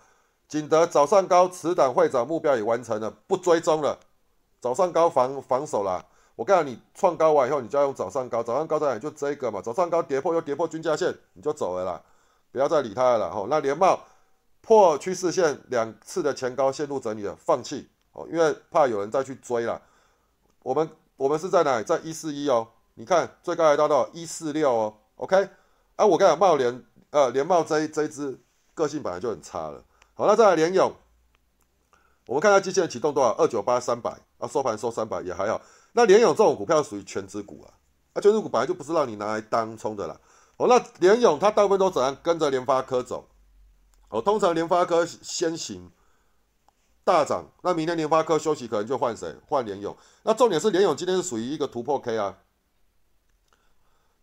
[0.48, 4.00] 景德早上高，此档会长目标已完成了，不追踪了，
[4.60, 6.04] 早上高防防守啦。
[6.36, 9.00] 我告诉你，创高完以后，你就要用早上高，早上高在哪？
[9.00, 12.02] 就这个嘛，早上高跌破又跌破均价线，你就走了啦，
[12.52, 13.30] 不要再理它了。
[13.32, 14.00] 吼，那联茂
[14.62, 17.88] 破趋势线两次的前高线路整理了，放弃。
[18.14, 19.80] 哦，因为怕有人再去追了，
[20.64, 21.84] 我们我们是在哪？
[21.84, 25.48] 在一四一哦，你看最高还到到一四六哦，OK，
[25.96, 28.40] 啊，我跟你讲，茂联呃联茂这这一支
[28.74, 29.84] 个性本来就很差了。
[30.14, 30.94] 好，那再来联勇，
[32.28, 33.32] 我们看下机器人启动多少？
[33.32, 35.62] 二九八三百啊，收盘收三百也还好。
[35.94, 37.74] 那联勇这种股票属于全资股啊，
[38.14, 40.20] 啊，全资股本来就不是让你拿来当冲的啦。
[40.58, 43.30] 哦，那联勇它大部分都怎样跟着联发科走？
[44.10, 45.92] 哦，通常联发科先行。
[47.06, 49.36] 大涨，那明天联发科休息，可能就换谁？
[49.48, 49.96] 换联勇。
[50.24, 52.40] 那重点是联勇今天是属于一个突破 K 啊，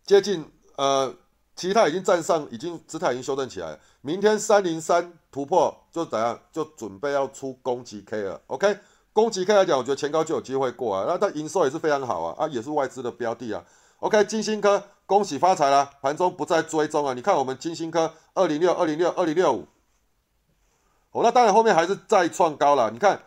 [0.05, 1.15] 接近呃，
[1.55, 3.79] 其实它已经站上，已经姿态已经修正起来。
[4.01, 6.39] 明天三零三突破就怎样？
[6.51, 8.41] 就准备要出攻击 K 了。
[8.47, 8.79] OK，
[9.13, 11.05] 攻击 K 来讲，我觉得前高就有机会过啊。
[11.07, 13.63] 那它营收也是非常好啊，啊也是外资的标的啊。
[14.01, 17.13] OK，金星科恭喜发财啦，盘中不再追踪啊。
[17.15, 19.67] 你看我们金星科二零六二零六二零六五。
[21.13, 22.91] 哦，那当然后面还是再创高了。
[22.91, 23.21] 你看，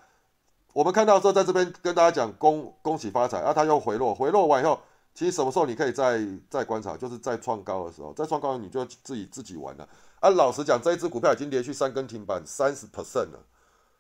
[0.74, 4.80] 我们看到说在这边跟大家讲恭恭喜发财，啊，它又回落，回落完以后，
[5.16, 9.90] 其实什么时候你可以再再观察，就是在创高的时候，再创高你就自己自己玩了。
[10.20, 13.40] 啊，老实讲，这一只股票已经连续三根停板三十 percent 了，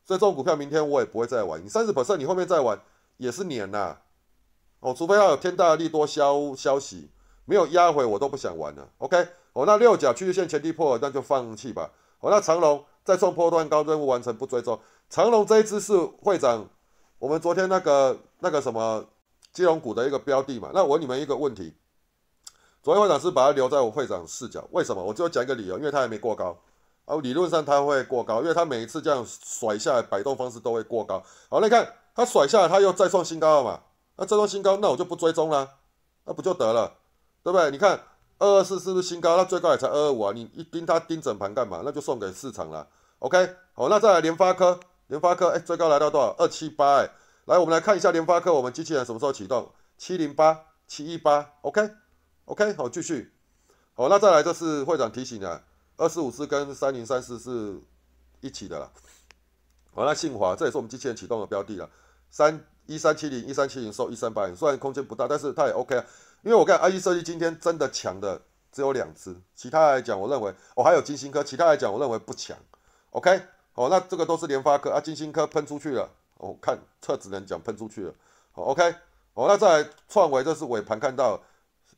[0.03, 1.63] 所以这种股票明天我也不会再玩。
[1.63, 2.79] 你三十 percent，你后面再玩
[3.17, 3.97] 也是年呐。
[4.81, 7.09] 哦，除非要有天大的利多消消息，
[7.45, 8.87] 没有压回我都不想玩了。
[8.99, 11.89] OK，哦，那六角趋势线前低破了，那就放弃吧。
[12.19, 12.85] 哦，那长龙。
[13.05, 14.79] 再创破段高，任务完成不追踪。
[15.11, 16.67] 长隆这一支是会长，
[17.19, 19.05] 我们昨天那个那个什么
[19.55, 20.69] 金融股的一个标的嘛。
[20.73, 21.73] 那我问你们一个问题：
[22.83, 25.01] 昨天会长是把它留在我会长视角，为什么？
[25.03, 26.55] 我就讲一个理由，因为它还没过高
[27.05, 27.15] 啊。
[27.23, 31.23] 理论上它会过高，因为它每一次这样甩下来摆动方式都会过高。
[31.49, 33.79] 好，那你看它甩下来，它又再创新高了嘛？
[34.17, 35.69] 那再创新高，那我就不追踪了，
[36.25, 36.97] 那不就得了，
[37.41, 37.71] 对不对？
[37.71, 38.01] 你看
[38.37, 39.37] 二二四是不是新高？
[39.37, 41.81] 那最高也才二二五啊，你一盯它盯整盘干嘛？
[41.85, 42.87] 那就送给市场了。
[43.19, 46.35] OK，好，那再来联发科，联发科哎，最高来到多少？
[46.37, 47.09] 二七八哎，
[47.45, 49.71] 来我们来看一下联发科，我们机器人什么时候启动？
[49.99, 51.91] 七零八七一八，OK。
[52.45, 53.31] OK，好，继续。
[53.93, 55.63] 好，那再来，这是会长提醒的，
[55.95, 57.79] 二四五四跟三零三四是
[58.41, 58.91] 一起的了。
[59.93, 61.87] 好，那信华，这也是我们机器人启动的标的了。
[62.31, 66.05] 三一三七零一三七零收一三八零，虽然空间不大，但是它也 OK 啊。
[66.41, 72.57] 因为我看 IE 设计今天真的强的只有两只，其他来讲，我认为哦还有金星科，其他来讲我认为不强。
[73.11, 73.39] OK，
[73.71, 78.13] 好，那这个都是联发科啊，金星科喷出去了，我看测只能讲喷出去了。
[78.51, 78.95] 好，OK，
[79.33, 81.41] 好，那再来创维，这是尾盘看到。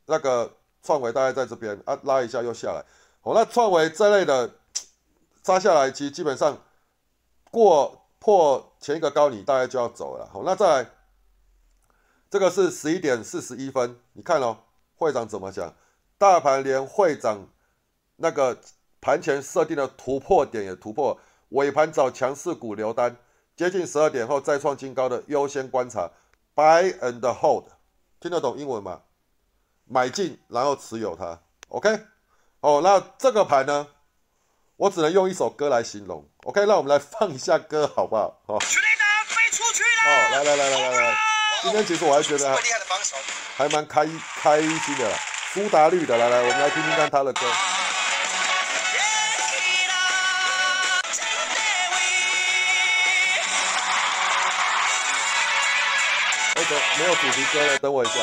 [0.10, 2.86] 那个创维大概在这边啊，拉一下又下来。
[3.19, 4.50] 好，那创维这类的
[5.41, 6.58] 扎下来，其实基本上
[7.52, 10.26] 过破前一个高，你大概就要走了。
[10.32, 10.89] 好，那再来，
[12.30, 14.60] 这个是十一点四十一分，你看哦，
[14.95, 15.76] 会长怎么讲？
[16.17, 17.50] 大盘连会长
[18.15, 18.58] 那个
[19.02, 21.19] 盘前设定的突破点也突破，
[21.50, 23.17] 尾盘找强势股留单，
[23.58, 26.12] 接近十二点后再创新高的优先观察
[26.56, 27.65] ，buy and hold，
[28.20, 29.02] 听得懂英文吗？
[29.86, 31.39] 买进，然后持有它
[31.70, 31.89] ，OK，
[32.60, 33.88] 哦，那这个盘呢，
[34.76, 38.39] 我只能用一首歌来形容，OK，那我们来放一下歌好不好？
[38.48, 38.60] 哦，
[40.32, 41.17] 来来来来来来，
[41.63, 42.56] 今天其实我还觉得
[43.56, 44.06] 还蛮开
[44.39, 45.12] 开心的，
[45.54, 47.39] 苏打绿的，来来，我们来听听看他的歌。
[56.99, 58.13] 没有主题歌了，等我一下。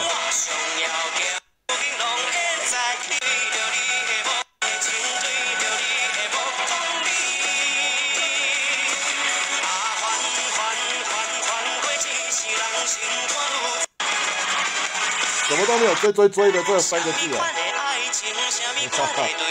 [15.47, 17.47] 什么都没有追追追的这三个字啊！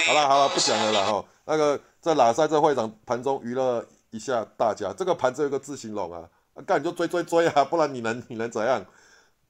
[0.05, 1.23] 好了好了，不讲了啦哈。
[1.45, 6.27] 那个在哪赛这会长盘中娱乐一下大家，这个盘只有个字形容啊，
[6.67, 8.85] 干你就追追追啊，不然你能你能怎样？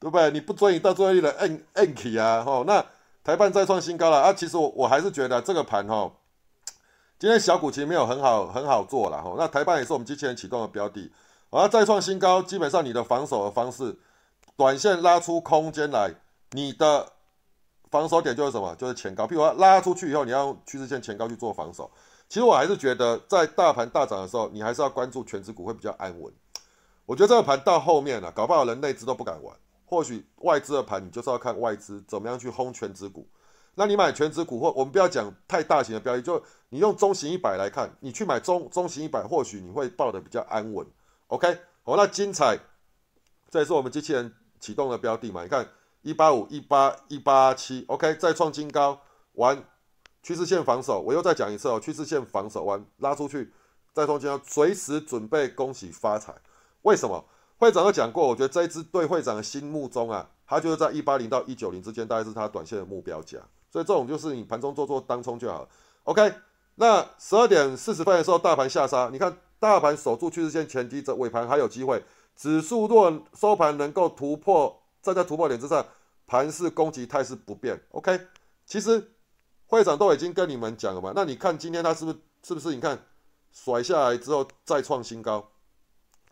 [0.03, 0.29] 对不对？
[0.31, 2.61] 你不追你到最后一轮摁摁起啊哈。
[2.67, 2.85] 那
[3.23, 4.33] 台办再创新高了啊！
[4.33, 6.11] 其实我我还是觉得这个盘哈，
[7.17, 9.33] 今天小股其实没有很好很好做了哈。
[9.37, 11.09] 那台办也是我们机器人启动的标的，
[11.51, 13.97] 而再创新高，基本上你的防守的方式，
[14.57, 16.13] 短线拉出空间来。
[16.51, 17.07] 你的
[17.89, 18.75] 防守点就是什么？
[18.75, 19.23] 就是前高。
[19.25, 21.89] 譬如说拉出去以后，你要用趋势线前高去做防守。
[22.27, 26.33] 其实我还是觉得，在大盘大涨的时候，你还是要关注全指股会比较安稳。
[27.05, 29.55] 我觉得这个盘到后面了，搞不好人内资都不敢玩。
[29.85, 33.27] 或许外资的盘，你就是要看外资怎么样去轰全指股。
[33.75, 40.85] 那你买全指股，或我们不要讲太大型的标的，就你用中型一百来看，你去买中中型一百，或许你会抱得比较安稳。
[41.27, 42.57] OK，好，那精彩，
[43.49, 45.43] 这也是我们机器人启动的标的嘛？
[45.43, 45.67] 你看。
[46.05, 48.99] 一八五一八一八七，OK，再创新高，
[49.35, 49.63] 完
[50.21, 53.53] 趋势线防守，我又再讲一次哦，趋势线防守完拉出去，
[53.93, 56.35] 再创新高，随时准备恭喜发财。
[56.81, 57.23] 为什么？
[57.63, 63.37] 会长都讲过，我觉得这一支对会长的心目中啊，他就是在一八零到一九零之间，大概是他短线的目标价，
[63.71, 65.69] 所以这种就是你盘中做做当冲就好了。
[66.03, 66.33] OK，
[66.75, 72.03] 那十二点四十分的时候，大盘下杀，你看大盘守住趋势线前低，这尾盘还有机会，
[72.35, 74.79] 指数若收盘能够突破。
[75.03, 75.85] 站在突破点之上，
[76.25, 77.77] 盘势攻击态势不变。
[77.91, 78.17] OK，
[78.65, 79.11] 其实
[79.67, 81.11] 会长都已经跟你们讲了嘛。
[81.13, 82.73] 那你看今天它是不是是不是？
[82.73, 82.97] 你看
[83.51, 85.45] 甩下来之后再创新高。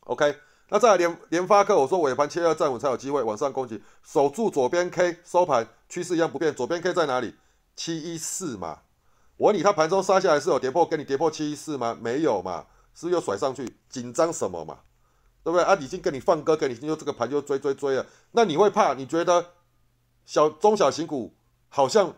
[0.06, 0.38] OK，
[0.74, 6.56] 那再来联联发科，我说尾盘切二站稳才有机会往上攻击，守住左边 K 收盘趋势一样不变。
[6.56, 7.36] 左边 K 在哪里？
[7.76, 8.80] 七一四嘛。
[9.36, 11.98] 我问你，它盘中杀下来是有跌破，跟你跌破七一四吗？
[12.00, 13.76] 没有嘛，是不是又甩上去？
[13.90, 14.78] 紧张什么嘛？
[15.44, 15.76] 对不对啊？
[15.76, 18.94] 已经跟你放歌，跟你就这个盘就追追追了，那你会怕？
[18.94, 19.48] 你觉得
[20.26, 21.36] 小中小型股
[21.68, 22.16] 好像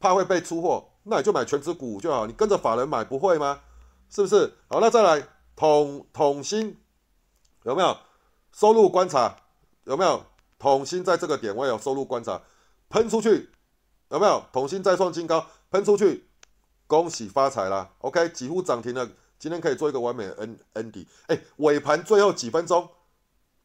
[0.00, 3.60] 怕会被出货，那你就买全指股就好，你跟着法人买不会吗？
[4.10, 4.54] 是不是？
[4.66, 6.78] 好，那再来统统芯
[7.66, 7.96] 有没有
[8.52, 9.36] 收入观察？
[9.82, 10.24] 有没有
[10.56, 12.40] 统芯在这个点位有收入观察？
[12.88, 13.50] 喷出去
[14.08, 14.40] 有没有？
[14.52, 16.28] 统芯再创新高，喷出去，
[16.86, 19.10] 恭喜发财啦 OK，几乎涨停了。
[19.36, 22.88] 今天可以做一个完美的 N N D，哎，尾盘最后几分钟，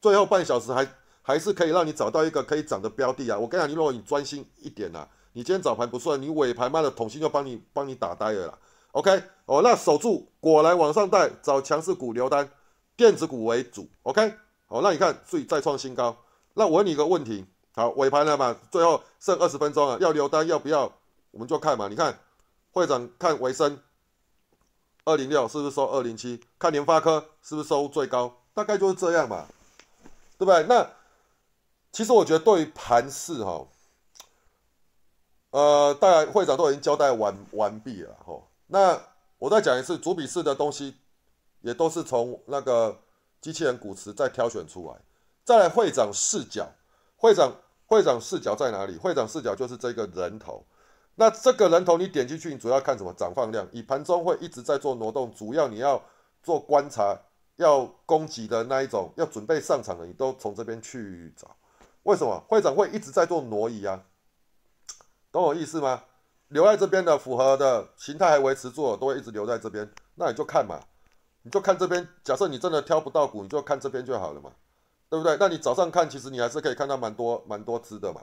[0.02, 0.88] 最后半小时还
[1.22, 3.38] 还是可以让你找到一个可以涨的标的啊！
[3.38, 8.58] 我跟你讲，你如果你专心一点呐，你今天早盘不算，你尾盘卖的统信就帮你帮你打呆了啦。
[8.94, 12.50] OK，哦，那守住，果然往上带，找强势股留单，
[12.96, 13.88] 电子股为主。
[14.04, 14.34] OK，
[14.68, 16.16] 好，那你看，所以再创新高。
[16.54, 20.92] 那我问你一个问题，好，尾盘了嘛，最后剩二十分钟了，要留单要不要？
[21.32, 21.88] 我们就看嘛。
[21.88, 22.20] 你看
[22.72, 23.80] 会长看维生
[25.06, 26.42] 二零六是不是收二零七？
[26.60, 28.38] 看联发科是不是收最高？
[28.54, 29.46] 大概就是这样嘛，
[30.38, 30.64] 对不对？
[30.64, 30.88] 那
[31.92, 33.66] 其实我觉得对于盘市哈，
[35.52, 38.42] 呃，大会长都已经交代完完毕了哈。
[38.68, 39.02] 那
[39.38, 40.96] 我再讲一次，主笔式的东西
[41.62, 43.00] 也都是从那个
[43.40, 45.00] 机器人股池再挑选出来。
[45.44, 46.70] 再来会长视角，
[47.16, 48.98] 会长会长视角在哪里？
[48.98, 50.64] 会长视角就是这个人头。
[51.16, 53.14] 那这个人头你点进去，你主要看什么？
[53.14, 53.68] 涨放量。
[53.72, 56.02] 以盘中会一直在做挪动，主要你要
[56.42, 57.20] 做观察，
[57.58, 61.56] 要攻击的那一种，要准备上场的，你都从这边去找。
[62.04, 62.44] 为什么？
[62.48, 64.04] 会长会一直在做挪移啊？
[65.32, 66.04] 懂我意思吗？
[66.48, 69.90] 留在这边的符合的形态还维持住，都会一直留在这边。
[70.16, 70.80] 那你就看嘛，
[71.44, 72.08] 你就看这边。
[72.24, 74.52] 假设你真的挑不到股，你就看这边就好了嘛。
[75.10, 75.36] 对不对？
[75.38, 78.22] 那你早上看，其实你还是可以看到蛮多蛮多只的嘛，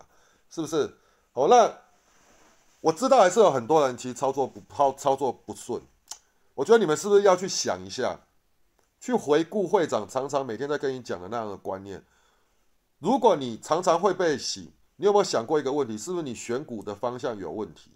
[0.49, 0.97] 是不是？
[1.33, 1.71] 好，那
[2.81, 5.83] 我知道还是有很多人其实操作不操操作不顺，
[6.55, 8.21] 我觉得你们是不是要去想一下，
[8.99, 12.03] 去回顾会长常常每天在跟你讲的那样的观念？
[13.01, 15.99] 如果你常常会被洗，你有没有想过一个问题？
[15.99, 17.93] 是不是你选股的方向有问题？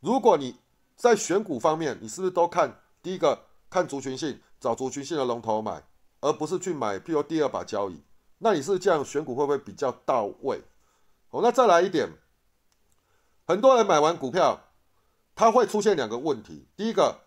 [0.00, 0.56] 如果你
[0.96, 5.82] 在选股方面，你是不是都看第一个看族群性，找族群性的龙头买？
[6.20, 8.02] 而不是去买，譬如第二把交椅，
[8.38, 10.60] 那你是这样选股会不会比较到位？
[11.30, 12.10] 哦，那再来一点，
[13.46, 14.60] 很多人买完股票，
[15.34, 16.68] 他会出现两个问题。
[16.76, 17.20] 第一个，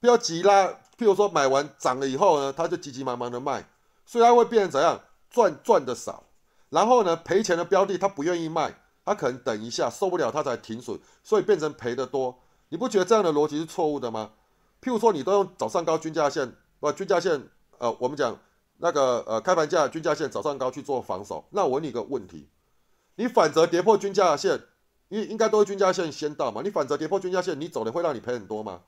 [0.00, 3.68] 不要急拉，譬如说买完涨了以后呢，他就急急忙忙的卖，
[4.06, 4.98] 所以他会变成怎样？
[5.28, 6.24] 赚赚的少，
[6.70, 12.38] 然后呢赔钱的标的他不愿意卖，他可能等一下受不了他才停损，所以变成赔的多。
[12.70, 14.32] 你不觉得这样的逻辑是错误的吗？
[14.82, 17.48] 譬如说你都用早上高均价线，不均价线。
[17.78, 18.38] 呃，我们讲
[18.78, 21.44] 那个呃，开盘价均价线早上高去做防守。
[21.50, 22.48] 那我问你一个问题：
[23.16, 24.62] 你反则跌破均价线，
[25.08, 26.62] 应应该都是均价线先到嘛？
[26.62, 28.80] 你反则跌破均价线，你走的会让你赔很多吗？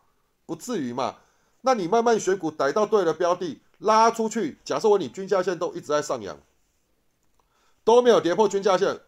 [0.47, 1.17] 不至于嘛？
[1.61, 4.59] 那你慢慢选股，逮到对的标的，拉出去。
[4.65, 6.39] 假设我你均价线都一直在上扬，
[7.85, 9.01] 都没有跌破均价线，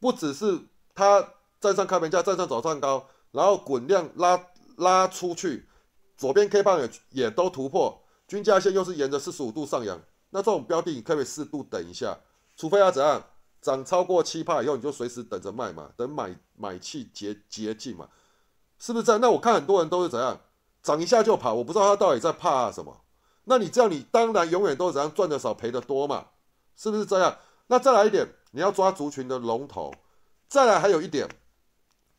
[0.00, 0.62] 不只是
[0.94, 5.66] 它站上开盘价，站上早上高，然后滚量拉拉出去，
[6.22, 8.00] 左边 K 棒也也都突破。
[8.28, 12.16] 均价线又是沿着四十五度上扬，那这种标的你可以适度等一下？
[12.56, 13.20] 除非要怎样
[13.60, 18.08] 涨超过七帕以后，你就随时等着卖嘛，等买买气结结净嘛，
[18.78, 19.20] 是不是这样？
[19.20, 20.40] 那我看很多人都是怎样
[20.80, 23.00] 涨一下就跑，我不知道他到底在怕什么。
[23.46, 26.28] 那你这样，你当然永远都是怎样赚的少赔的多嘛，
[26.76, 27.36] 是不是这样？
[27.66, 29.92] 那再来一点，你要抓族群的龙头。
[30.48, 31.28] 再来还有一点，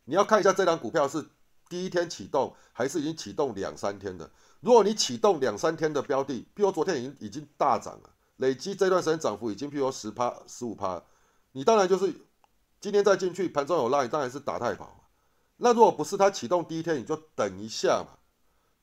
[0.03, 1.29] 你要看一下这张股票是
[1.69, 4.29] 第一天启动还是已经启动两三天的。
[4.59, 11.03] 如果你启动两三天的标的，譬如昨天已经已经大涨了，累积这段时间涨幅已经譬如十趴、十五趴，
[11.51, 12.13] 你当然就是
[12.79, 15.09] 今天再进去，盘中有拉，你当然是打太跑
[15.57, 18.17] 那如果不是它启动第一天，你就等一下嘛。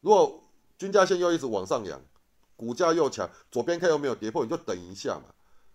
[0.00, 0.44] 如果
[0.78, 2.00] 均价线又一直往上扬，
[2.56, 5.24] 股价又强，左边 K 又没有跌破，你就等一下嘛。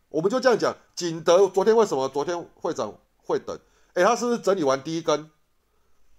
[0.09, 3.59] 我们就这样讲，景德昨天为什么昨天会涨会等？
[3.93, 5.29] 哎，他是不是整理完第一根？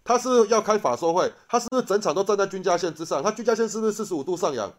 [0.06, 3.22] 他是要开法说会，他是不是整场都站在均价线之上？
[3.22, 4.72] 他均价线是不是四十五度上扬？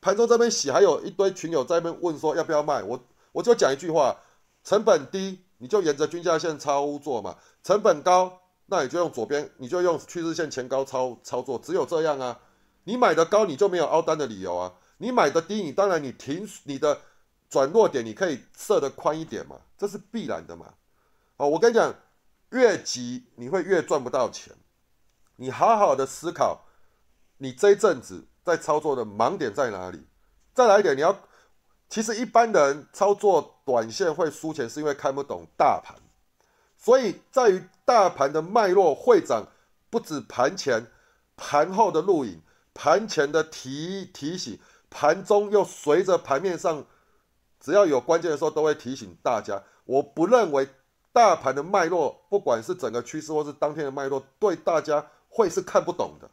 [0.00, 2.82] 盘中这边洗，还有一堆群友在那边问说要不要卖？
[2.82, 4.16] 我我就讲一句话：
[4.64, 11.56] 成本低，你就沿着均价线操作嘛；成本高，那你就用左边，你就用趋势线前高操操作。
[11.58, 12.40] 只有这样啊！
[12.82, 14.72] 你买的高，你就没有凹单的理由啊！
[14.98, 16.98] 你买的低，你当然你停你的
[17.48, 20.66] 转弱点，你可以设的宽一点嘛，这是必然的嘛。
[21.36, 21.94] 哦，我跟你讲，
[22.50, 24.52] 越急你会越赚不到钱。
[25.42, 26.60] 你好好的思考，
[27.38, 30.06] 你这一阵子在操作的盲点在哪里？
[30.54, 31.18] 再来一点，你要，
[31.88, 35.96] 其实一般人操作短线会输钱，是因为看不懂大盘，
[36.78, 39.48] 所以在于大盘的脉络会涨，
[39.90, 40.86] 不止盘前、
[41.36, 42.40] 盘后的录影，
[42.72, 46.84] 盘前的提提醒，盘中又随着盘面上，
[47.58, 49.64] 只要有关键的时候都会提醒大家。
[49.86, 50.68] 我不认为
[51.12, 55.04] 大盘的脉络，不管是整个趋势或是当天的脉络，对大家。
[55.34, 56.30] 会是看不懂的，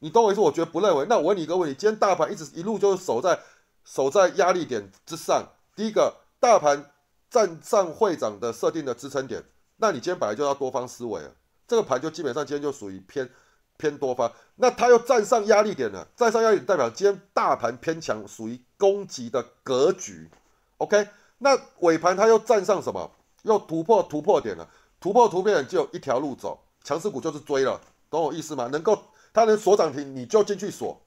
[0.00, 0.40] 你懂我意思？
[0.42, 1.06] 我觉得不认为。
[1.08, 3.40] 那我问你一个问题：今天大盘一直一路就是守在
[3.86, 5.48] 守在压力点之上。
[5.74, 6.92] 第一个，大盘
[7.30, 9.42] 站上会长的设定的支撑点，
[9.78, 11.32] 那你今天本来就要多方思维了。
[11.66, 13.30] 这个盘就基本上今天就属于偏
[13.78, 14.30] 偏多方。
[14.56, 20.30] 那它又站上压力点了，站上压力点代表今天大盘偏强，属于攻击的格局。
[20.76, 21.08] OK，
[21.38, 23.10] 那尾盘它又站上什么？
[23.44, 24.68] 又突破突破点了，
[25.00, 27.80] 突破突破点就有一条路走，强势股就是追了。
[28.12, 28.68] 懂我意思吗？
[28.70, 28.96] 能够
[29.32, 31.00] 它能锁涨停，你就进去锁，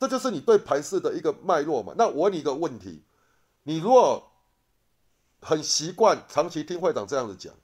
[0.00, 1.94] 这就是你对盘势的一个脉络嘛。
[1.96, 3.04] 那我问你一个问题：
[3.62, 4.20] 你如果
[5.40, 7.54] 很习惯长期听会长这样子讲，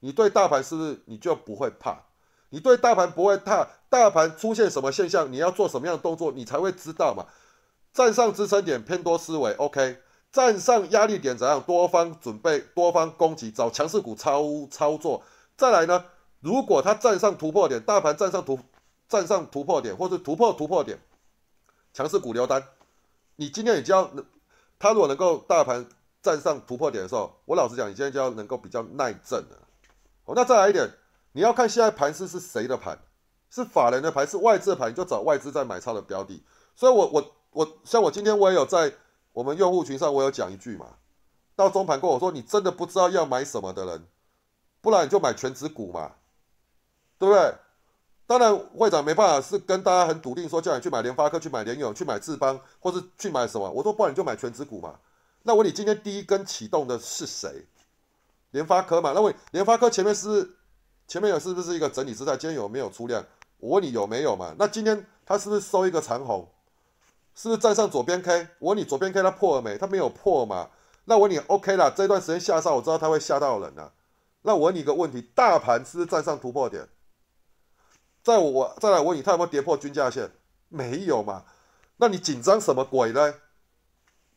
[0.00, 2.04] 你对大盘是不是你就不会怕？
[2.50, 7.26] 你对大盘不会怕，大盘出现什么现象，你要做什么样的动作，你才会知道嘛。
[7.94, 10.02] 站上支撑点偏多思维，OK。
[10.30, 11.58] 站上压力点怎样？
[11.62, 15.22] 多方准备，多方攻击，找强势股操操作。
[15.56, 16.04] 再来呢？
[16.40, 18.58] 如果它站上突破点，大盘站上突
[19.08, 20.98] 站上突破点，或者突破突破点，
[21.92, 22.62] 强势股留单。
[23.36, 24.10] 你今天你就要，
[24.78, 25.86] 它如果能够大盘
[26.22, 29.58] 站上突破点的时候，我老实讲，你今天就要能够比较耐震了。
[30.24, 30.88] 哦，那再来一点，
[31.32, 32.98] 你要看现在盘势是谁的盘，
[33.50, 36.42] 是法人的盘，是外资的盘，你就找外资在买超的标的。
[36.74, 38.92] 所以，我我我像我今天我也有在。
[39.34, 40.96] 我们用户群上，我有讲一句嘛，
[41.54, 44.08] 到中盘过，我说你真的不知道要买什么的人，
[44.80, 46.14] 不然你就买全指股嘛，
[47.18, 47.54] 对不对？
[48.26, 53.70] 当然，会长没办法是跟大家很笃定说叫你去买联发科、去买联永、去买智邦，或是去买什么。
[53.70, 54.96] 我说不然你就买全指股嘛。
[55.42, 57.66] 那我问你，今天第一根启动的是谁？
[58.50, 59.12] 联发科嘛。
[59.14, 60.56] 那问联发科前面是
[61.06, 62.36] 前面有是不是一个整理姿态？
[62.36, 63.24] 今天有没有出量？
[63.56, 64.54] 我问你有没有嘛？
[64.58, 66.46] 那今天它是不是收一个长红？
[67.34, 68.48] 是不是站上左边 K？
[68.58, 69.78] 我问你，左边 K 它破了没？
[69.78, 70.68] 它没有破嘛？
[71.06, 71.90] 那我问你，OK 了。
[71.96, 73.90] 这段时间下杀，我知道它会吓到人啊。
[74.42, 76.86] 那我问你一个问题：大盘是不是站上突破点？
[78.22, 80.30] 再我再来问你，它有没有跌破均价线？
[80.68, 81.44] 没有嘛？
[81.96, 83.32] 那你紧张什么鬼呢？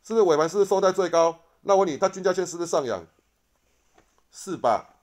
[0.04, 1.40] 是不是尾盘是不是收在最高？
[1.62, 3.06] 那问你，它均价线是不是上扬？
[4.32, 4.96] 是吧？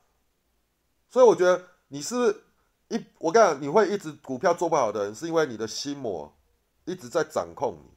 [1.10, 2.44] 所以我觉得你是
[2.88, 6.34] 一我跟你讲，你会一直股票做不好的人，是因为你的心魔。
[6.84, 7.90] 一直在掌控你，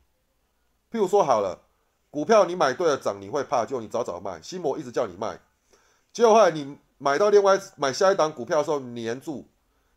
[0.92, 1.62] 譬如说好了，
[2.10, 4.42] 股票你买对了涨，你会怕，就你早早卖。
[4.42, 5.40] 心魔一直叫你卖，
[6.12, 9.48] 结果后来你买到另外买下一档股票的时候黏住，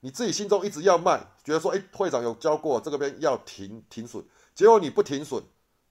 [0.04, 4.22] 你自己心中一直要卖，觉得说，哎，会长有教过这个边要停停损，
[4.54, 5.42] 结果你不停损，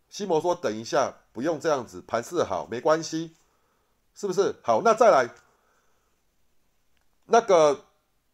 [0.07, 3.33] 西摩说等一下不用这样子，盘势好没关系，
[4.13, 4.53] 是不是？
[4.61, 5.33] 好，那再来
[7.25, 7.85] 那个。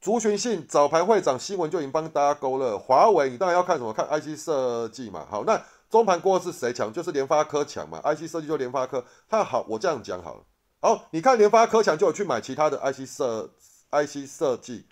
[0.02, 2.80] 族群性早盘会长新闻就已经帮大家勾了。
[2.80, 3.92] 华为，你当然要看什么？
[3.92, 5.28] 看 IC 设计嘛。
[5.30, 6.94] 好，那中盘过是谁强？
[6.94, 8.00] 就是联发科强嘛。
[8.00, 9.04] IC 设计就联发科。
[9.28, 10.44] 它好，我这样讲好了。
[10.80, 13.50] 好，你看联发科强，就有去买其他的 IC 设
[13.92, 14.86] IC 设计。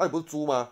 [0.00, 0.70] 啊，你不是猪吗？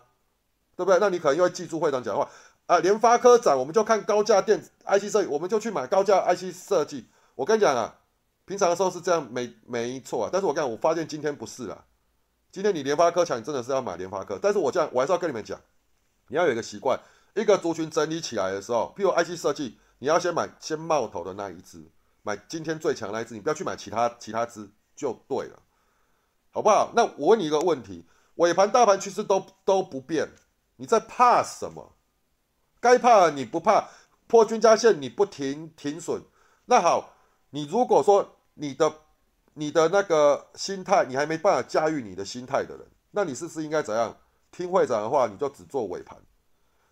[0.74, 0.98] 对不对？
[0.98, 2.30] 那你可能又会记住会长讲话
[2.66, 2.78] 啊。
[2.78, 7.08] 联发科涨，我们就看高价电子 IC 设计，我们就去买高价 IC 设计。
[7.34, 7.98] 我跟你讲啊，
[8.46, 10.30] 平常的时候是这样，没没错啊。
[10.32, 11.84] 但是我讲，我发现今天不是了。
[12.50, 14.38] 今天你联发科强，你真的是要买联发科。
[14.40, 15.60] 但是我这样，我还是要跟你们讲，
[16.28, 16.98] 你要有一个习惯，
[17.34, 21.84] 一个族群整理起来的时候，譬如 IC 设计，你要先买先冒头的那一只，
[22.22, 25.62] 买今天最强那一只，你不要去买其他其他只就对了，
[26.50, 26.92] 好不好？
[26.96, 28.04] 那我问你一个问题，
[28.38, 30.30] 尾盘大盘趋势都都不变，
[30.78, 31.92] 你在怕什么？
[32.80, 33.90] 该怕你不怕
[34.26, 36.22] 破均价线你不停停损，
[36.64, 37.14] 那好，
[37.50, 38.92] 你如果说你的。
[39.54, 44.16] 你的那个心态，你还没办法驾驭你的心态的人，那你是不是应该怎样？
[44.52, 46.16] 听会长的话，你就只做尾盘。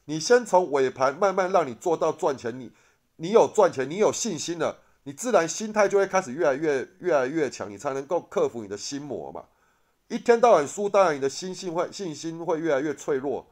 [0.06, 2.72] 你先从尾盘慢慢让你做到赚钱，你
[3.18, 9.44] 你有赚钱，你有信心了，你自然心态就会开始越来越越来越强，你才能够克服你的心魔嘛。
[10.08, 13.46] 一天到晚输，当然你的心性会信心会越来越脆弱，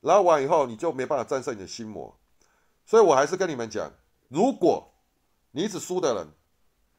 [0.00, 2.18] 然后完以后你就没办法战胜你的心魔。
[2.84, 3.92] 所以我还是跟你们讲，
[4.28, 4.92] 如果
[5.52, 6.28] 你一直输的人，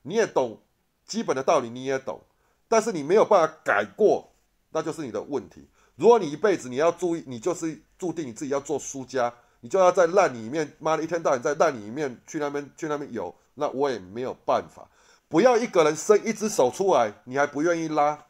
[0.04, 0.60] 你也懂。
[1.06, 2.22] 基本的道理你也懂，
[2.70, 4.32] 但是你没有办法改过，
[4.70, 5.68] 那就是你的问题。
[5.98, 14.90] 如果你一辈子你要注意，你就是注定你自己要做输家，你就要在烂里面，妈的一天到晚在烂里面去那边去那边游，那我也没有办法。
[15.28, 18.26] 不要一个人伸一只手出来，你还不愿意拉。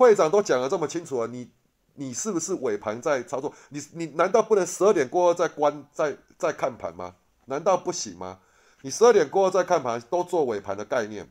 [0.00, 1.50] 会长都讲的这么清楚了，你
[1.96, 3.52] 你是不是尾盘在操作？
[3.68, 7.16] 你你难道不能十二点过后再关再再看盘吗？
[7.44, 8.40] 难道不行吗？
[8.80, 11.30] 你十二点过后再看盘，都做尾盘的概念。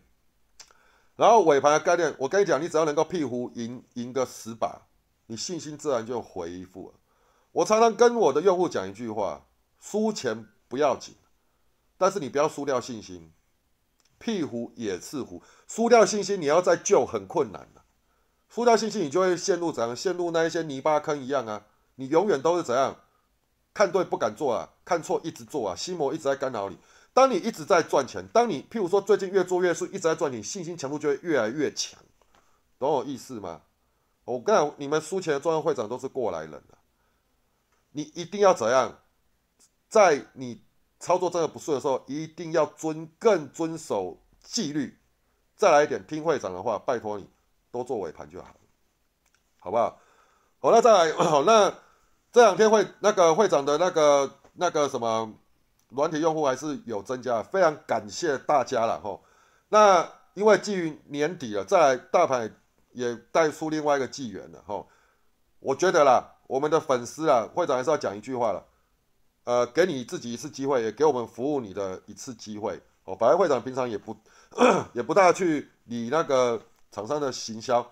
[1.16, 4.84] 然后尾盘的概念，我跟你讲，你只要能够屁股赢赢个十把，
[5.26, 6.94] 你信心自然就恢复了。
[7.52, 9.48] 我常常跟我的用户讲一句话：
[9.80, 11.16] 输钱不要紧，
[11.98, 13.32] 但是你不要输掉信心。
[14.20, 17.79] 屁股也是虎，输掉信心，你要再救很困难的。
[18.50, 19.96] 输掉信心，你就会陷入怎样？
[19.96, 21.66] 陷入那一些泥巴坑一样啊！
[21.96, 22.98] 你永远都是怎样？
[23.74, 26.78] 看对不敢做啊，看错一直做啊，心魔一直在干扰你。
[27.14, 32.00] 当你一直在赚钱，当你譬如说最近越做越顺，一直在赚，你信心强度就会越来越强，
[32.80, 33.62] 懂我意思吗？
[34.26, 36.78] 我跟你讲，你们输钱的专业会长都是过来人了，
[37.92, 39.00] 你一定要怎样，
[39.88, 40.64] 在你
[41.00, 44.98] 操作真的不顺的时候，一定要遵更遵守纪律。
[45.56, 47.30] 再来一点，听会长的话，拜托你
[47.72, 48.56] 多做尾盘就好，
[49.60, 50.00] 好不好？
[50.60, 51.74] 好，那再来，好， 那
[52.32, 55.34] 这两天会那个会长的那个那个什么？
[55.92, 59.24] 软体用户还是有增加，非常感谢大家了吼。
[59.70, 62.56] 那因为基于年底了，再来大盘
[62.92, 64.86] 也带出另外一个纪元了哈。
[65.60, 68.64] 我觉得啦，我们的粉丝啊，会长还是要讲一句话了，
[69.46, 73.16] 呃，给你自己一次机会，也给我们服务你的一次机会哦。
[73.16, 74.16] 反正会长平常也不
[74.94, 76.62] 也不大去理那个
[76.92, 77.86] 厂商的行销，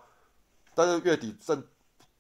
[0.76, 1.64] 但是月底剩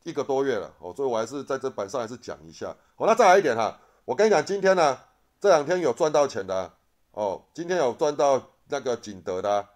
[0.03, 2.75] 一个多月了哦，所以我还是在这板上还是讲一下。
[2.95, 4.97] 好，那再来一点哈，我跟你讲，今天呢
[5.39, 6.71] 这两天有赚到钱的
[7.11, 9.67] 哦，今天有赚到那个景德的，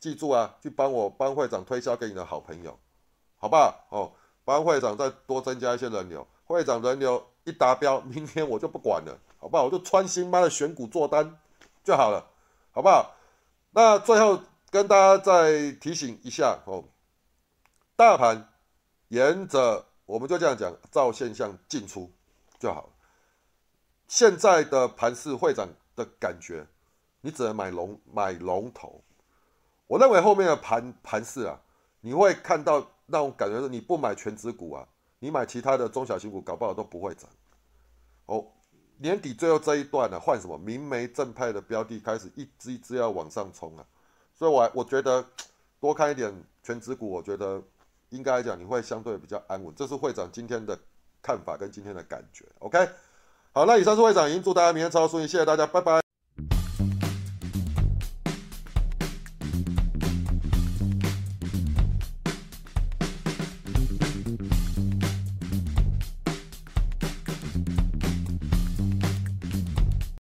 [0.00, 2.78] 记住啊，去帮我帮会长推销给你的好朋友，
[3.36, 3.86] 好不好？
[3.90, 4.12] 哦，
[4.44, 9.64] 帮会长再多增加一些人流，会长人流一达标，明天我就不管了，好不好？
[9.64, 11.38] 我就穿新妈的选股做单
[11.84, 12.26] 就好了，
[12.72, 13.14] 好不好？
[13.70, 14.40] 那最后
[14.76, 16.84] 跟大家再提醒一下哦，
[17.96, 18.52] 大盘。
[19.08, 22.12] 沿着我们就这样讲，照现象进出
[22.58, 22.92] 就好。
[24.06, 26.66] 现在的盘市会涨的感觉，
[27.22, 29.02] 你只能买龙买龙头。
[29.86, 31.58] 我认为后面的盘盘市啊，
[32.02, 34.86] 你会看到那种感觉是，你不买全指股啊，
[35.20, 37.30] 你买其他的中小型股，搞不好都不会涨。
[38.26, 38.44] 哦，
[38.98, 43.86] 年底最后这一段呢，换什么明媒正派的标的开始一支一支要往上冲啊。
[44.38, 45.24] 所以，我我觉得
[45.80, 46.32] 多看一点
[46.62, 47.62] 全职股，我觉得。
[48.10, 50.78] 应该来讲，你会相对比较安稳，这是会长今天的
[51.20, 52.44] 看法跟今天的感觉。
[52.60, 52.88] OK，
[53.52, 56.05] 好，那以上是会长，已经祝大家明天超顺利，谢谢大家，拜拜。